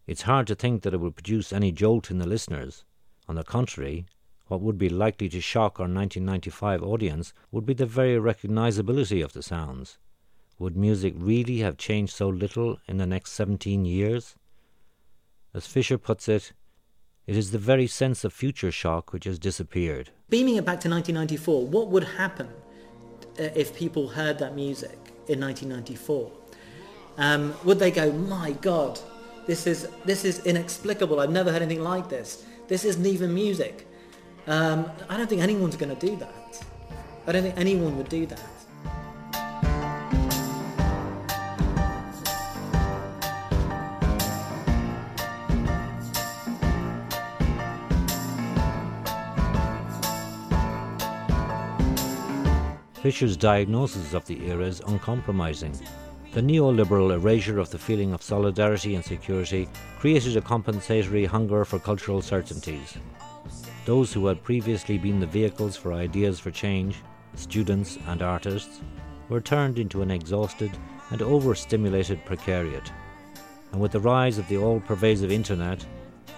[0.07, 2.85] It's hard to think that it would produce any jolt in the listeners.
[3.27, 4.07] On the contrary,
[4.47, 9.33] what would be likely to shock our 1995 audience would be the very recognizability of
[9.33, 9.99] the sounds.
[10.59, 14.35] Would music really have changed so little in the next 17 years?
[15.53, 16.51] As Fisher puts it,
[17.25, 20.09] it is the very sense of future shock which has disappeared.
[20.29, 22.49] Beaming it back to 1994, what would happen
[23.39, 24.97] uh, if people heard that music
[25.29, 26.29] in 1994?
[27.17, 28.99] Um, would they go, my God,
[29.47, 32.43] this is, this is inexplicable, I've never heard anything like this.
[32.67, 33.87] This isn't even music.
[34.45, 36.63] Um, I don't think anyone's going to do that.
[37.27, 38.58] I don't think anyone would do that.
[53.09, 55.75] Fisher's diagnosis of the era is uncompromising.
[56.33, 61.79] The neoliberal erasure of the feeling of solidarity and security created a compensatory hunger for
[61.79, 62.99] cultural certainties.
[63.85, 66.97] Those who had previously been the vehicles for ideas for change,
[67.33, 68.81] students and artists,
[69.27, 70.69] were turned into an exhausted
[71.09, 72.91] and overstimulated precariat.
[73.71, 75.83] And with the rise of the all pervasive internet,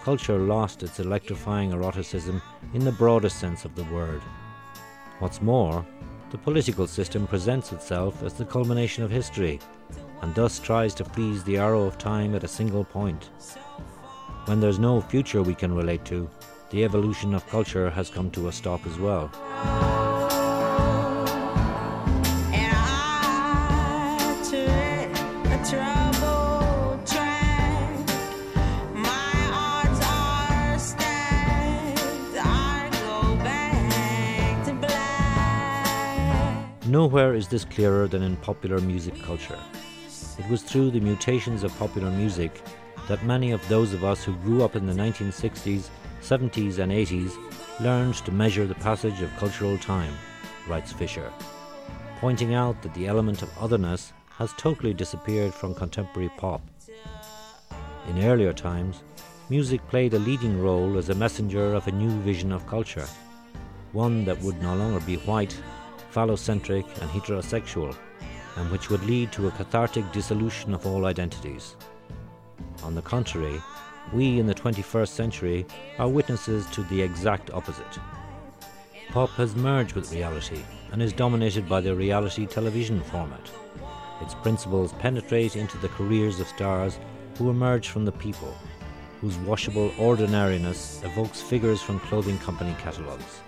[0.05, 2.41] culture lost its electrifying eroticism
[2.73, 4.21] in the broadest sense of the word.
[5.19, 5.85] What's more,
[6.31, 9.59] the political system presents itself as the culmination of history,
[10.21, 13.29] and thus tries to freeze the arrow of time at a single point.
[14.45, 16.29] When there's no future we can relate to,
[16.69, 19.29] the evolution of culture has come to a stop as well.
[36.91, 39.57] Nowhere is this clearer than in popular music culture.
[40.37, 42.61] It was through the mutations of popular music
[43.07, 45.87] that many of those of us who grew up in the 1960s,
[46.21, 47.31] 70s, and 80s
[47.79, 50.13] learned to measure the passage of cultural time,
[50.67, 51.31] writes Fisher,
[52.17, 56.61] pointing out that the element of otherness has totally disappeared from contemporary pop.
[58.09, 59.01] In earlier times,
[59.49, 63.07] music played a leading role as a messenger of a new vision of culture.
[63.93, 65.57] one that would no longer be white,
[66.11, 67.95] phallocentric, and heterosexual,
[68.57, 71.75] and which would lead to a cathartic dissolution of all identities.
[72.83, 73.61] On the contrary,
[74.13, 75.65] we in the 21st century
[75.99, 77.99] are witnesses to the exact opposite.
[79.09, 83.49] Pop has merged with reality and is dominated by the reality television format.
[84.21, 86.99] Its principles penetrate into the careers of stars
[87.37, 88.53] who emerge from the people,
[89.19, 93.41] whose washable ordinariness evokes figures from clothing company catalogues.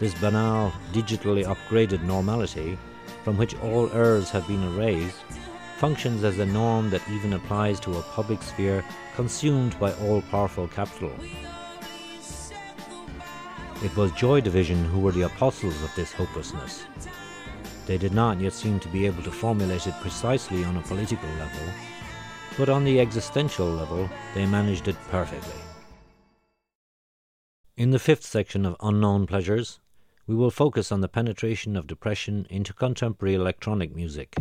[0.00, 2.78] This banal, digitally upgraded normality,
[3.22, 5.18] from which all errors have been erased,
[5.76, 8.82] functions as a norm that even applies to a public sphere
[9.14, 11.12] consumed by all powerful capital.
[13.84, 16.86] It was Joy Division who were the apostles of this hopelessness.
[17.84, 21.28] They did not yet seem to be able to formulate it precisely on a political
[21.38, 21.74] level,
[22.56, 25.60] but on the existential level, they managed it perfectly.
[27.76, 29.78] In the fifth section of Unknown Pleasures,
[30.30, 34.36] we will focus on the penetration of depression into contemporary electronic music.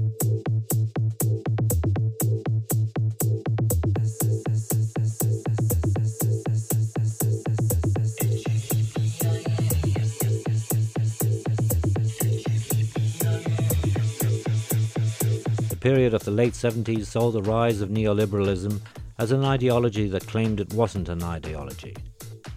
[15.70, 18.80] The period of the late 70s saw the rise of neoliberalism
[19.18, 21.96] as an ideology that claimed it wasn't an ideology.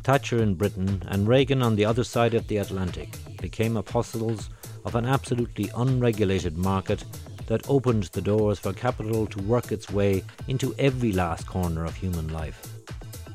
[0.04, 4.50] Thatcher in Britain and Reagan on the other side of the Atlantic became apostles
[4.84, 7.04] of an absolutely unregulated market
[7.46, 11.94] that opened the doors for capital to work its way into every last corner of
[11.94, 12.66] human life.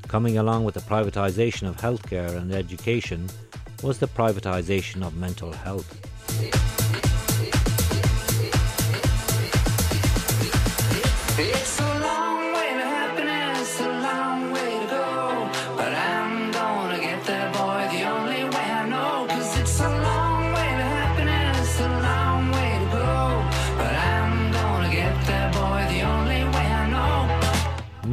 [0.09, 3.30] Coming along with the privatization of healthcare and education
[3.82, 6.07] was the privatization of mental health.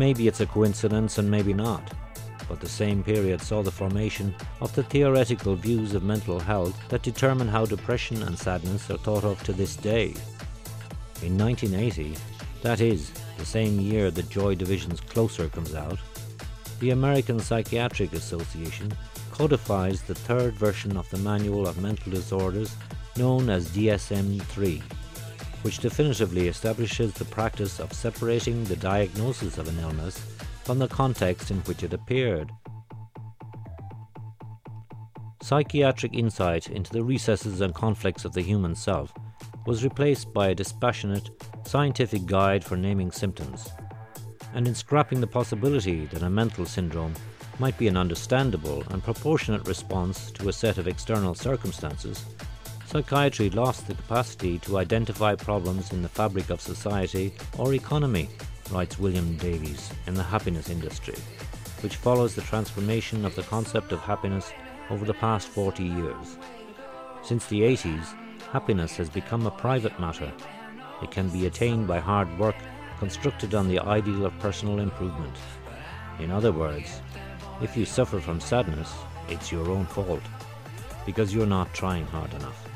[0.05, 1.91] Maybe it's a coincidence and maybe not,
[2.47, 7.03] but the same period saw the formation of the theoretical views of mental health that
[7.03, 10.13] determine how depression and sadness are thought of to this day.
[11.23, 12.17] In 1980,
[12.61, 15.99] that is, the same year that Joy Division's Closer comes out,
[16.81, 18.93] the American Psychiatric Association
[19.33, 22.77] codifies the third version of the Manual of Mental Disorders
[23.17, 24.83] known as DSM 3,
[25.65, 30.19] which definitively establishes the practice of separating the diagnosis of an illness
[30.63, 32.51] from the context in which it appeared.
[35.43, 39.11] Psychiatric insight into the recesses and conflicts of the human self
[39.67, 41.31] was replaced by a dispassionate,
[41.67, 43.71] scientific guide for naming symptoms,
[44.53, 47.15] and in scrapping the possibility that a mental syndrome
[47.59, 52.27] might be an understandable and proportionate response to a set of external circumstances,
[52.95, 58.29] psychiatry lost the capacity to identify problems in the fabric of society or economy,
[58.71, 61.17] writes William Davies in The Happiness Industry,
[61.81, 64.53] which follows the transformation of the concept of happiness
[64.91, 66.39] over the past 40 years.
[67.25, 68.15] Since the 80s,
[68.53, 70.33] happiness has become a private matter.
[71.03, 72.55] It can be attained by hard work
[73.01, 75.35] constructed on the ideal of personal improvement.
[76.21, 77.03] In other words,
[77.61, 78.93] if you suffer from sadness,
[79.29, 80.23] it's your own fault,
[81.05, 82.69] because you're not trying hard enough.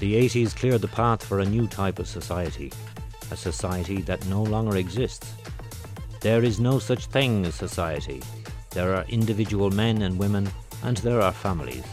[0.00, 2.72] The 80s cleared the path for a new type of society,
[3.30, 5.34] a society that no longer exists.
[6.22, 8.22] There is no such thing as society.
[8.70, 10.50] There are individual men and women,
[10.82, 11.84] and there are families.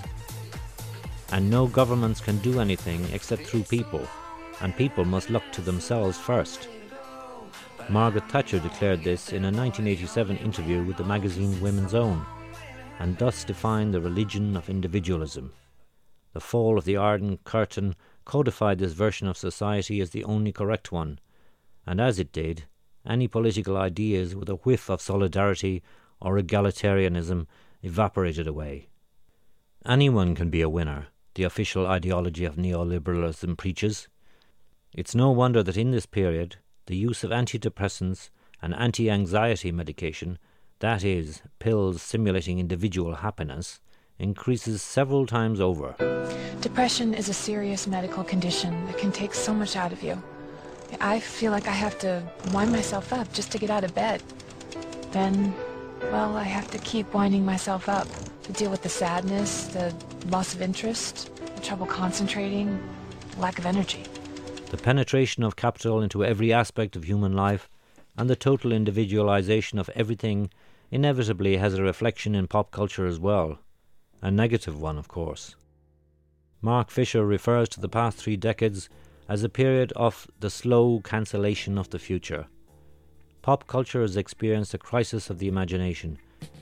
[1.33, 4.07] And no governments can do anything except through people,
[4.61, 6.69] and people must look to themselves first.
[7.89, 12.25] Margaret Thatcher declared this in a 1987 interview with the magazine Woman's Own,
[12.99, 15.51] and thus defined the religion of individualism.
[16.37, 20.91] The fall of the Iron Curtain codified this version of society as the only correct
[20.91, 21.17] one,
[21.83, 22.65] and as it did,
[23.03, 25.81] any political ideas with a whiff of solidarity
[26.21, 27.47] or egalitarianism
[27.81, 28.87] evaporated away.
[29.83, 34.07] Anyone can be a winner, the official ideology of neoliberalism preaches.
[34.93, 38.29] It's no wonder that in this period, the use of antidepressants
[38.61, 40.37] and anti anxiety medication,
[40.81, 43.79] that is, pills simulating individual happiness,
[44.19, 45.95] increases several times over.
[46.61, 50.21] Depression is a serious medical condition that can take so much out of you.
[50.99, 54.23] I feel like I have to wind myself up just to get out of bed.
[55.11, 55.53] Then,
[56.11, 58.07] well, I have to keep winding myself up
[58.43, 59.93] to deal with the sadness, the
[60.27, 62.79] loss of interest, the trouble concentrating,
[63.37, 64.03] lack of energy.
[64.71, 67.69] The penetration of capital into every aspect of human life
[68.17, 70.49] and the total individualization of everything
[70.91, 73.59] inevitably has a reflection in pop culture as well.
[74.21, 75.55] A negative one, of course.
[76.61, 78.89] Mark Fisher refers to the past three decades
[79.29, 82.47] as a period of the slow cancellation of the future.
[83.41, 86.17] Pop culture has experienced a crisis of the imagination,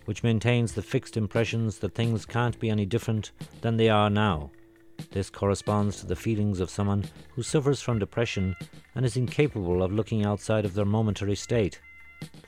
[0.05, 3.31] which maintains the fixed impressions that things can't be any different
[3.61, 4.51] than they are now.
[5.11, 8.55] This corresponds to the feelings of someone who suffers from depression
[8.93, 11.79] and is incapable of looking outside of their momentary state.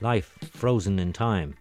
[0.01, 1.55] Life frozen in time.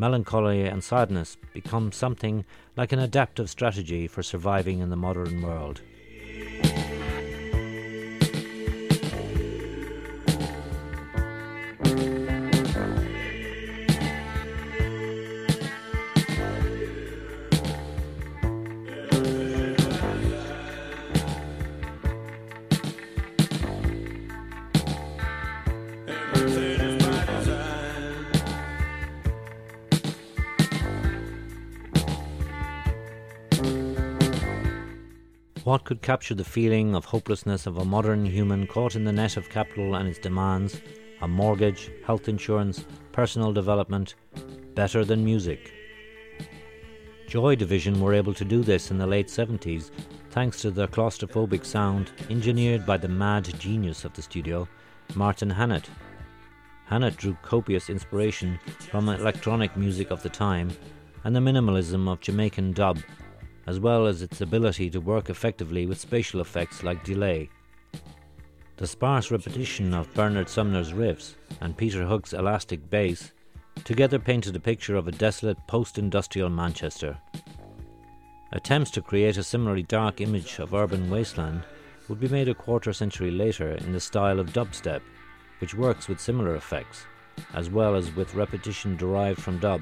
[0.00, 5.82] Melancholy and sadness become something like an adaptive strategy for surviving in the modern world.
[35.70, 39.36] What could capture the feeling of hopelessness of a modern human caught in the net
[39.36, 40.82] of capital and its demands,
[41.22, 44.16] a mortgage, health insurance, personal development,
[44.74, 45.72] better than music?
[47.28, 49.92] Joy Division were able to do this in the late 70s
[50.30, 54.66] thanks to their claustrophobic sound engineered by the mad genius of the studio,
[55.14, 55.88] Martin Hannett.
[56.86, 58.58] Hannett drew copious inspiration
[58.90, 60.72] from electronic music of the time
[61.22, 62.98] and the minimalism of Jamaican dub
[63.70, 67.48] as well as its ability to work effectively with spatial effects like delay.
[68.78, 73.30] The sparse repetition of Bernard Sumner's riffs and Peter Hook's elastic bass
[73.84, 77.16] together painted a picture of a desolate post industrial Manchester.
[78.50, 81.62] Attempts to create a similarly dark image of urban wasteland
[82.08, 85.00] would be made a quarter century later in the style of dubstep,
[85.60, 87.04] which works with similar effects,
[87.54, 89.80] as well as with repetition derived from dub.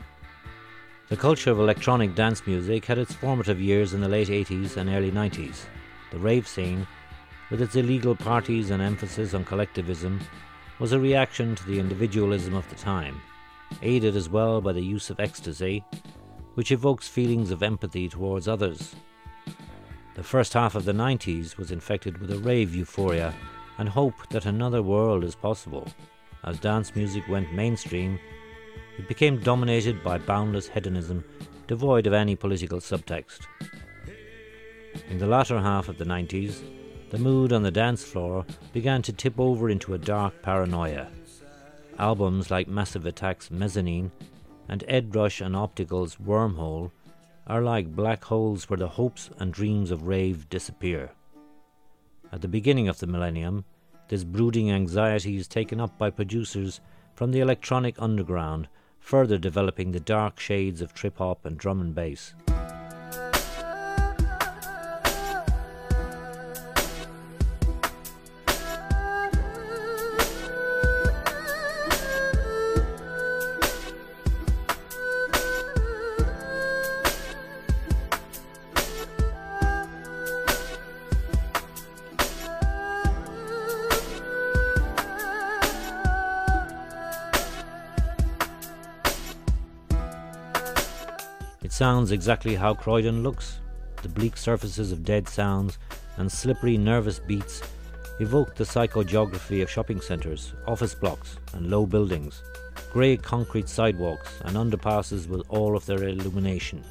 [1.08, 4.90] The culture of electronic dance music had its formative years in the late 80s and
[4.90, 5.64] early 90s.
[6.10, 6.86] The rave scene,
[7.50, 10.20] with its illegal parties and emphasis on collectivism,
[10.78, 13.22] was a reaction to the individualism of the time,
[13.80, 15.82] aided as well by the use of ecstasy,
[16.56, 18.94] which evokes feelings of empathy towards others.
[20.14, 23.32] The first half of the 90s was infected with a rave euphoria
[23.78, 25.88] and hope that another world is possible.
[26.44, 28.18] As dance music went mainstream,
[28.98, 31.24] it became dominated by boundless hedonism,
[31.66, 33.40] devoid of any political subtext.
[35.08, 36.62] In the latter half of the 90s,
[37.10, 41.08] the mood on the dance floor began to tip over into a dark paranoia.
[41.98, 44.10] Albums like Massive Attack's Mezzanine
[44.68, 46.90] and Ed Rush and Optical's Wormhole
[47.46, 51.10] are like black holes where the hopes and dreams of rave disappear.
[52.30, 53.64] At the beginning of the millennium,
[54.08, 56.80] this brooding anxiety is taken up by producers
[57.14, 58.68] from the electronic underground
[59.00, 62.34] further developing the dark shades of trip hop and drum and bass.
[91.78, 93.60] Sounds exactly how Croydon looks.
[94.02, 95.78] The bleak surfaces of dead sounds
[96.16, 97.62] and slippery, nervous beats
[98.18, 102.42] evoke the psychogeography of shopping centres, office blocks, and low buildings,
[102.92, 106.82] grey concrete sidewalks, and underpasses with all of their illumination.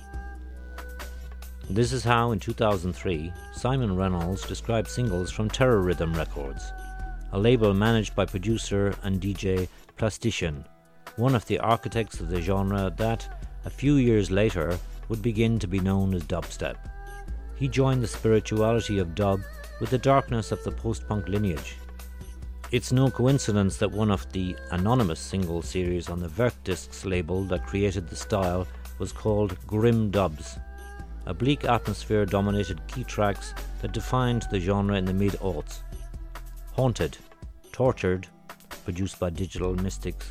[1.70, 6.72] This is how, in 2003, Simon Reynolds described singles from Terrorhythm Records,
[7.34, 9.68] a label managed by producer and DJ
[9.98, 10.64] Plastician,
[11.18, 13.28] one of the architects of the genre that,
[13.66, 14.78] a few years later,
[15.10, 16.76] would begin to be known as dubstep.
[17.56, 19.42] He joined the spirituality of dub
[19.80, 21.78] with the darkness of the post punk lineage.
[22.72, 27.66] It's no coincidence that one of the anonymous single series on the Vertdiscs label that
[27.66, 28.68] created the style
[29.00, 30.60] was called Grim Dubs,
[31.26, 35.80] a bleak atmosphere dominated key tracks that defined the genre in the mid aughts.
[36.74, 37.18] Haunted,
[37.72, 38.28] Tortured,
[38.84, 40.26] produced by Digital Mystikz,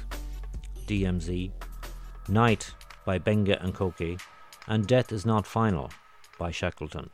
[0.87, 1.51] DMZ,
[2.29, 2.75] Night
[3.07, 4.21] by Benga and Coki,
[4.67, 5.91] and Death is Not Final
[6.39, 7.09] by Shackleton.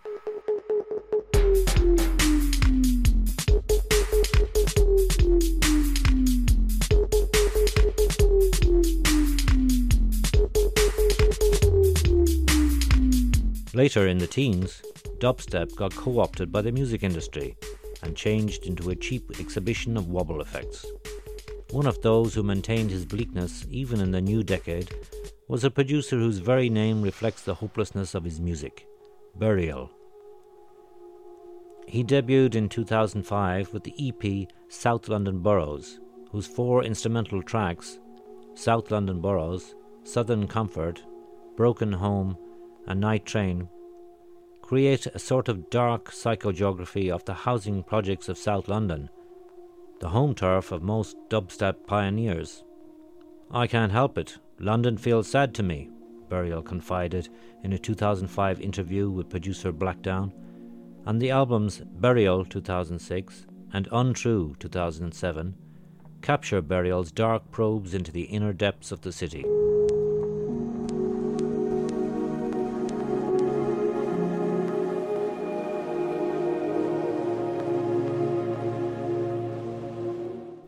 [13.74, 14.82] Later in the teens,
[15.18, 17.56] dubstep got co opted by the music industry
[18.02, 20.84] and changed into a cheap exhibition of wobble effects.
[21.70, 24.90] One of those who maintained his bleakness even in the new decade
[25.48, 28.86] was a producer whose very name reflects the hopelessness of his music
[29.34, 29.90] Burial.
[31.86, 37.98] He debuted in 2005 with the EP South London Boroughs, whose four instrumental tracks
[38.54, 39.74] South London Boroughs,
[40.04, 41.02] Southern Comfort,
[41.56, 42.36] Broken Home,
[42.86, 43.68] and Night Train
[44.62, 49.10] create a sort of dark psychogeography of the housing projects of South London,
[50.00, 52.64] the home turf of most dubstep pioneers.
[53.50, 55.90] I can't help it, London feels sad to me,
[56.28, 57.28] Burial confided
[57.64, 60.32] in a 2005 interview with producer Blackdown,
[61.04, 65.56] and the albums Burial 2006 and Untrue 2007
[66.20, 69.44] capture Burial's dark probes into the inner depths of the city.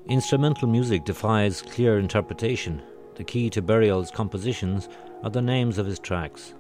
[0.09, 2.82] Instrumental music defies clear interpretation.
[3.17, 4.89] The key to Burial's compositions
[5.23, 6.55] are the names of his tracks.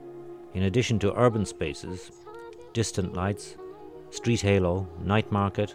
[0.54, 2.12] In addition to urban spaces,
[2.72, 3.56] distant lights,
[4.10, 5.74] street halo, night market,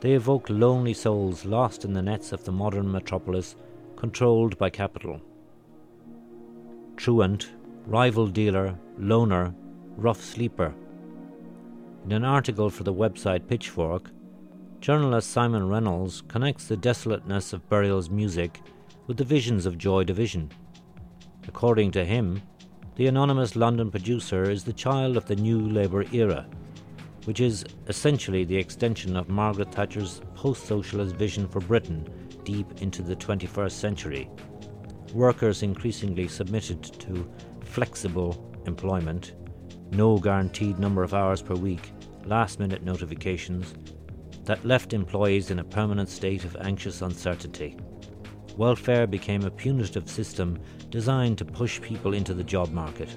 [0.00, 3.56] they evoke lonely souls lost in the nets of the modern metropolis
[3.96, 5.20] controlled by capital.
[6.96, 7.50] Truant,
[7.86, 9.54] rival dealer, loner,
[9.96, 10.72] rough sleeper.
[12.04, 14.10] In an article for the website Pitchfork,
[14.80, 18.60] journalist Simon Reynolds connects the desolateness of Burial's music
[19.10, 20.48] with the visions of Joy Division.
[21.48, 22.40] According to him,
[22.94, 26.46] the anonymous London producer is the child of the new Labour era,
[27.24, 32.08] which is essentially the extension of Margaret Thatcher's post socialist vision for Britain
[32.44, 34.30] deep into the 21st century.
[35.12, 37.28] Workers increasingly submitted to
[37.64, 39.32] flexible employment,
[39.90, 41.90] no guaranteed number of hours per week,
[42.26, 43.74] last minute notifications
[44.44, 47.76] that left employees in a permanent state of anxious uncertainty.
[48.60, 53.08] Welfare became a punitive system designed to push people into the job market.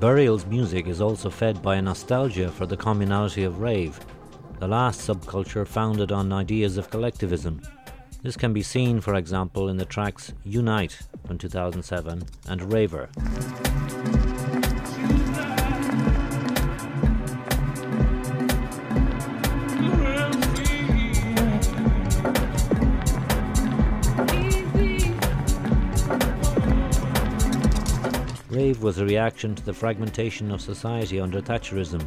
[0.00, 4.00] Burial's music is also fed by a nostalgia for the communality of rave,
[4.58, 7.60] the last subculture founded on ideas of collectivism.
[8.22, 13.08] This can be seen, for example, in the tracks Unite from 2007 and Raver.
[28.50, 32.06] Rave was a reaction to the fragmentation of society under Thatcherism,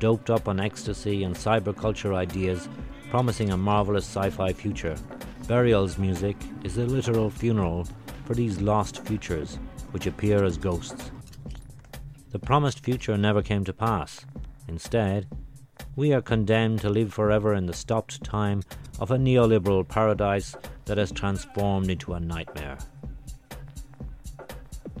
[0.00, 2.68] doped up on ecstasy and cyberculture ideas,
[3.10, 4.96] promising a marvelous sci fi future.
[5.48, 7.86] Burial's music is a literal funeral
[8.24, 9.58] for these lost futures,
[9.90, 11.10] which appear as ghosts.
[12.30, 14.24] The promised future never came to pass.
[14.68, 15.26] Instead,
[15.96, 18.62] we are condemned to live forever in the stopped time
[19.00, 22.78] of a neoliberal paradise that has transformed into a nightmare.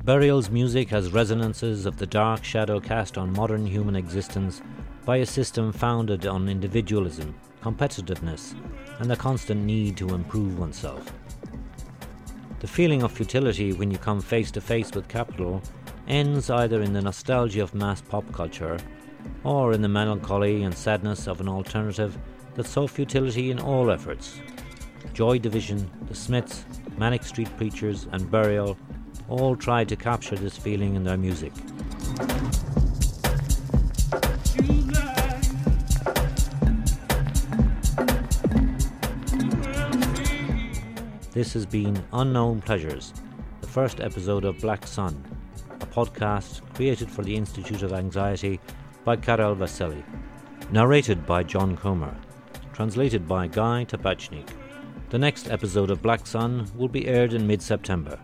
[0.04, 4.60] Burial's music has resonances of the dark shadow cast on modern human existence
[5.04, 8.54] by a system founded on individualism, competitiveness,
[8.98, 11.12] and the constant need to improve oneself.
[12.60, 15.60] The feeling of futility when you come face to face with capital
[16.06, 18.78] ends either in the nostalgia of mass pop culture
[19.44, 22.16] or in the melancholy and sadness of an alternative
[22.54, 24.40] that saw futility in all efforts.
[25.12, 26.64] Joy Division, The Smiths,
[26.96, 28.76] Manic Street Preachers, and Burial
[29.28, 31.52] all tried to capture this feeling in their music.
[41.32, 43.14] This has been Unknown Pleasures,
[43.62, 45.24] the first episode of Black Sun,
[45.80, 48.60] a podcast created for the Institute of Anxiety
[49.02, 50.04] by Karel Veselý,
[50.70, 52.14] narrated by John Comer,
[52.74, 54.50] translated by Guy Tabachnick.
[55.08, 58.18] The next episode of Black Sun will be aired in mid September.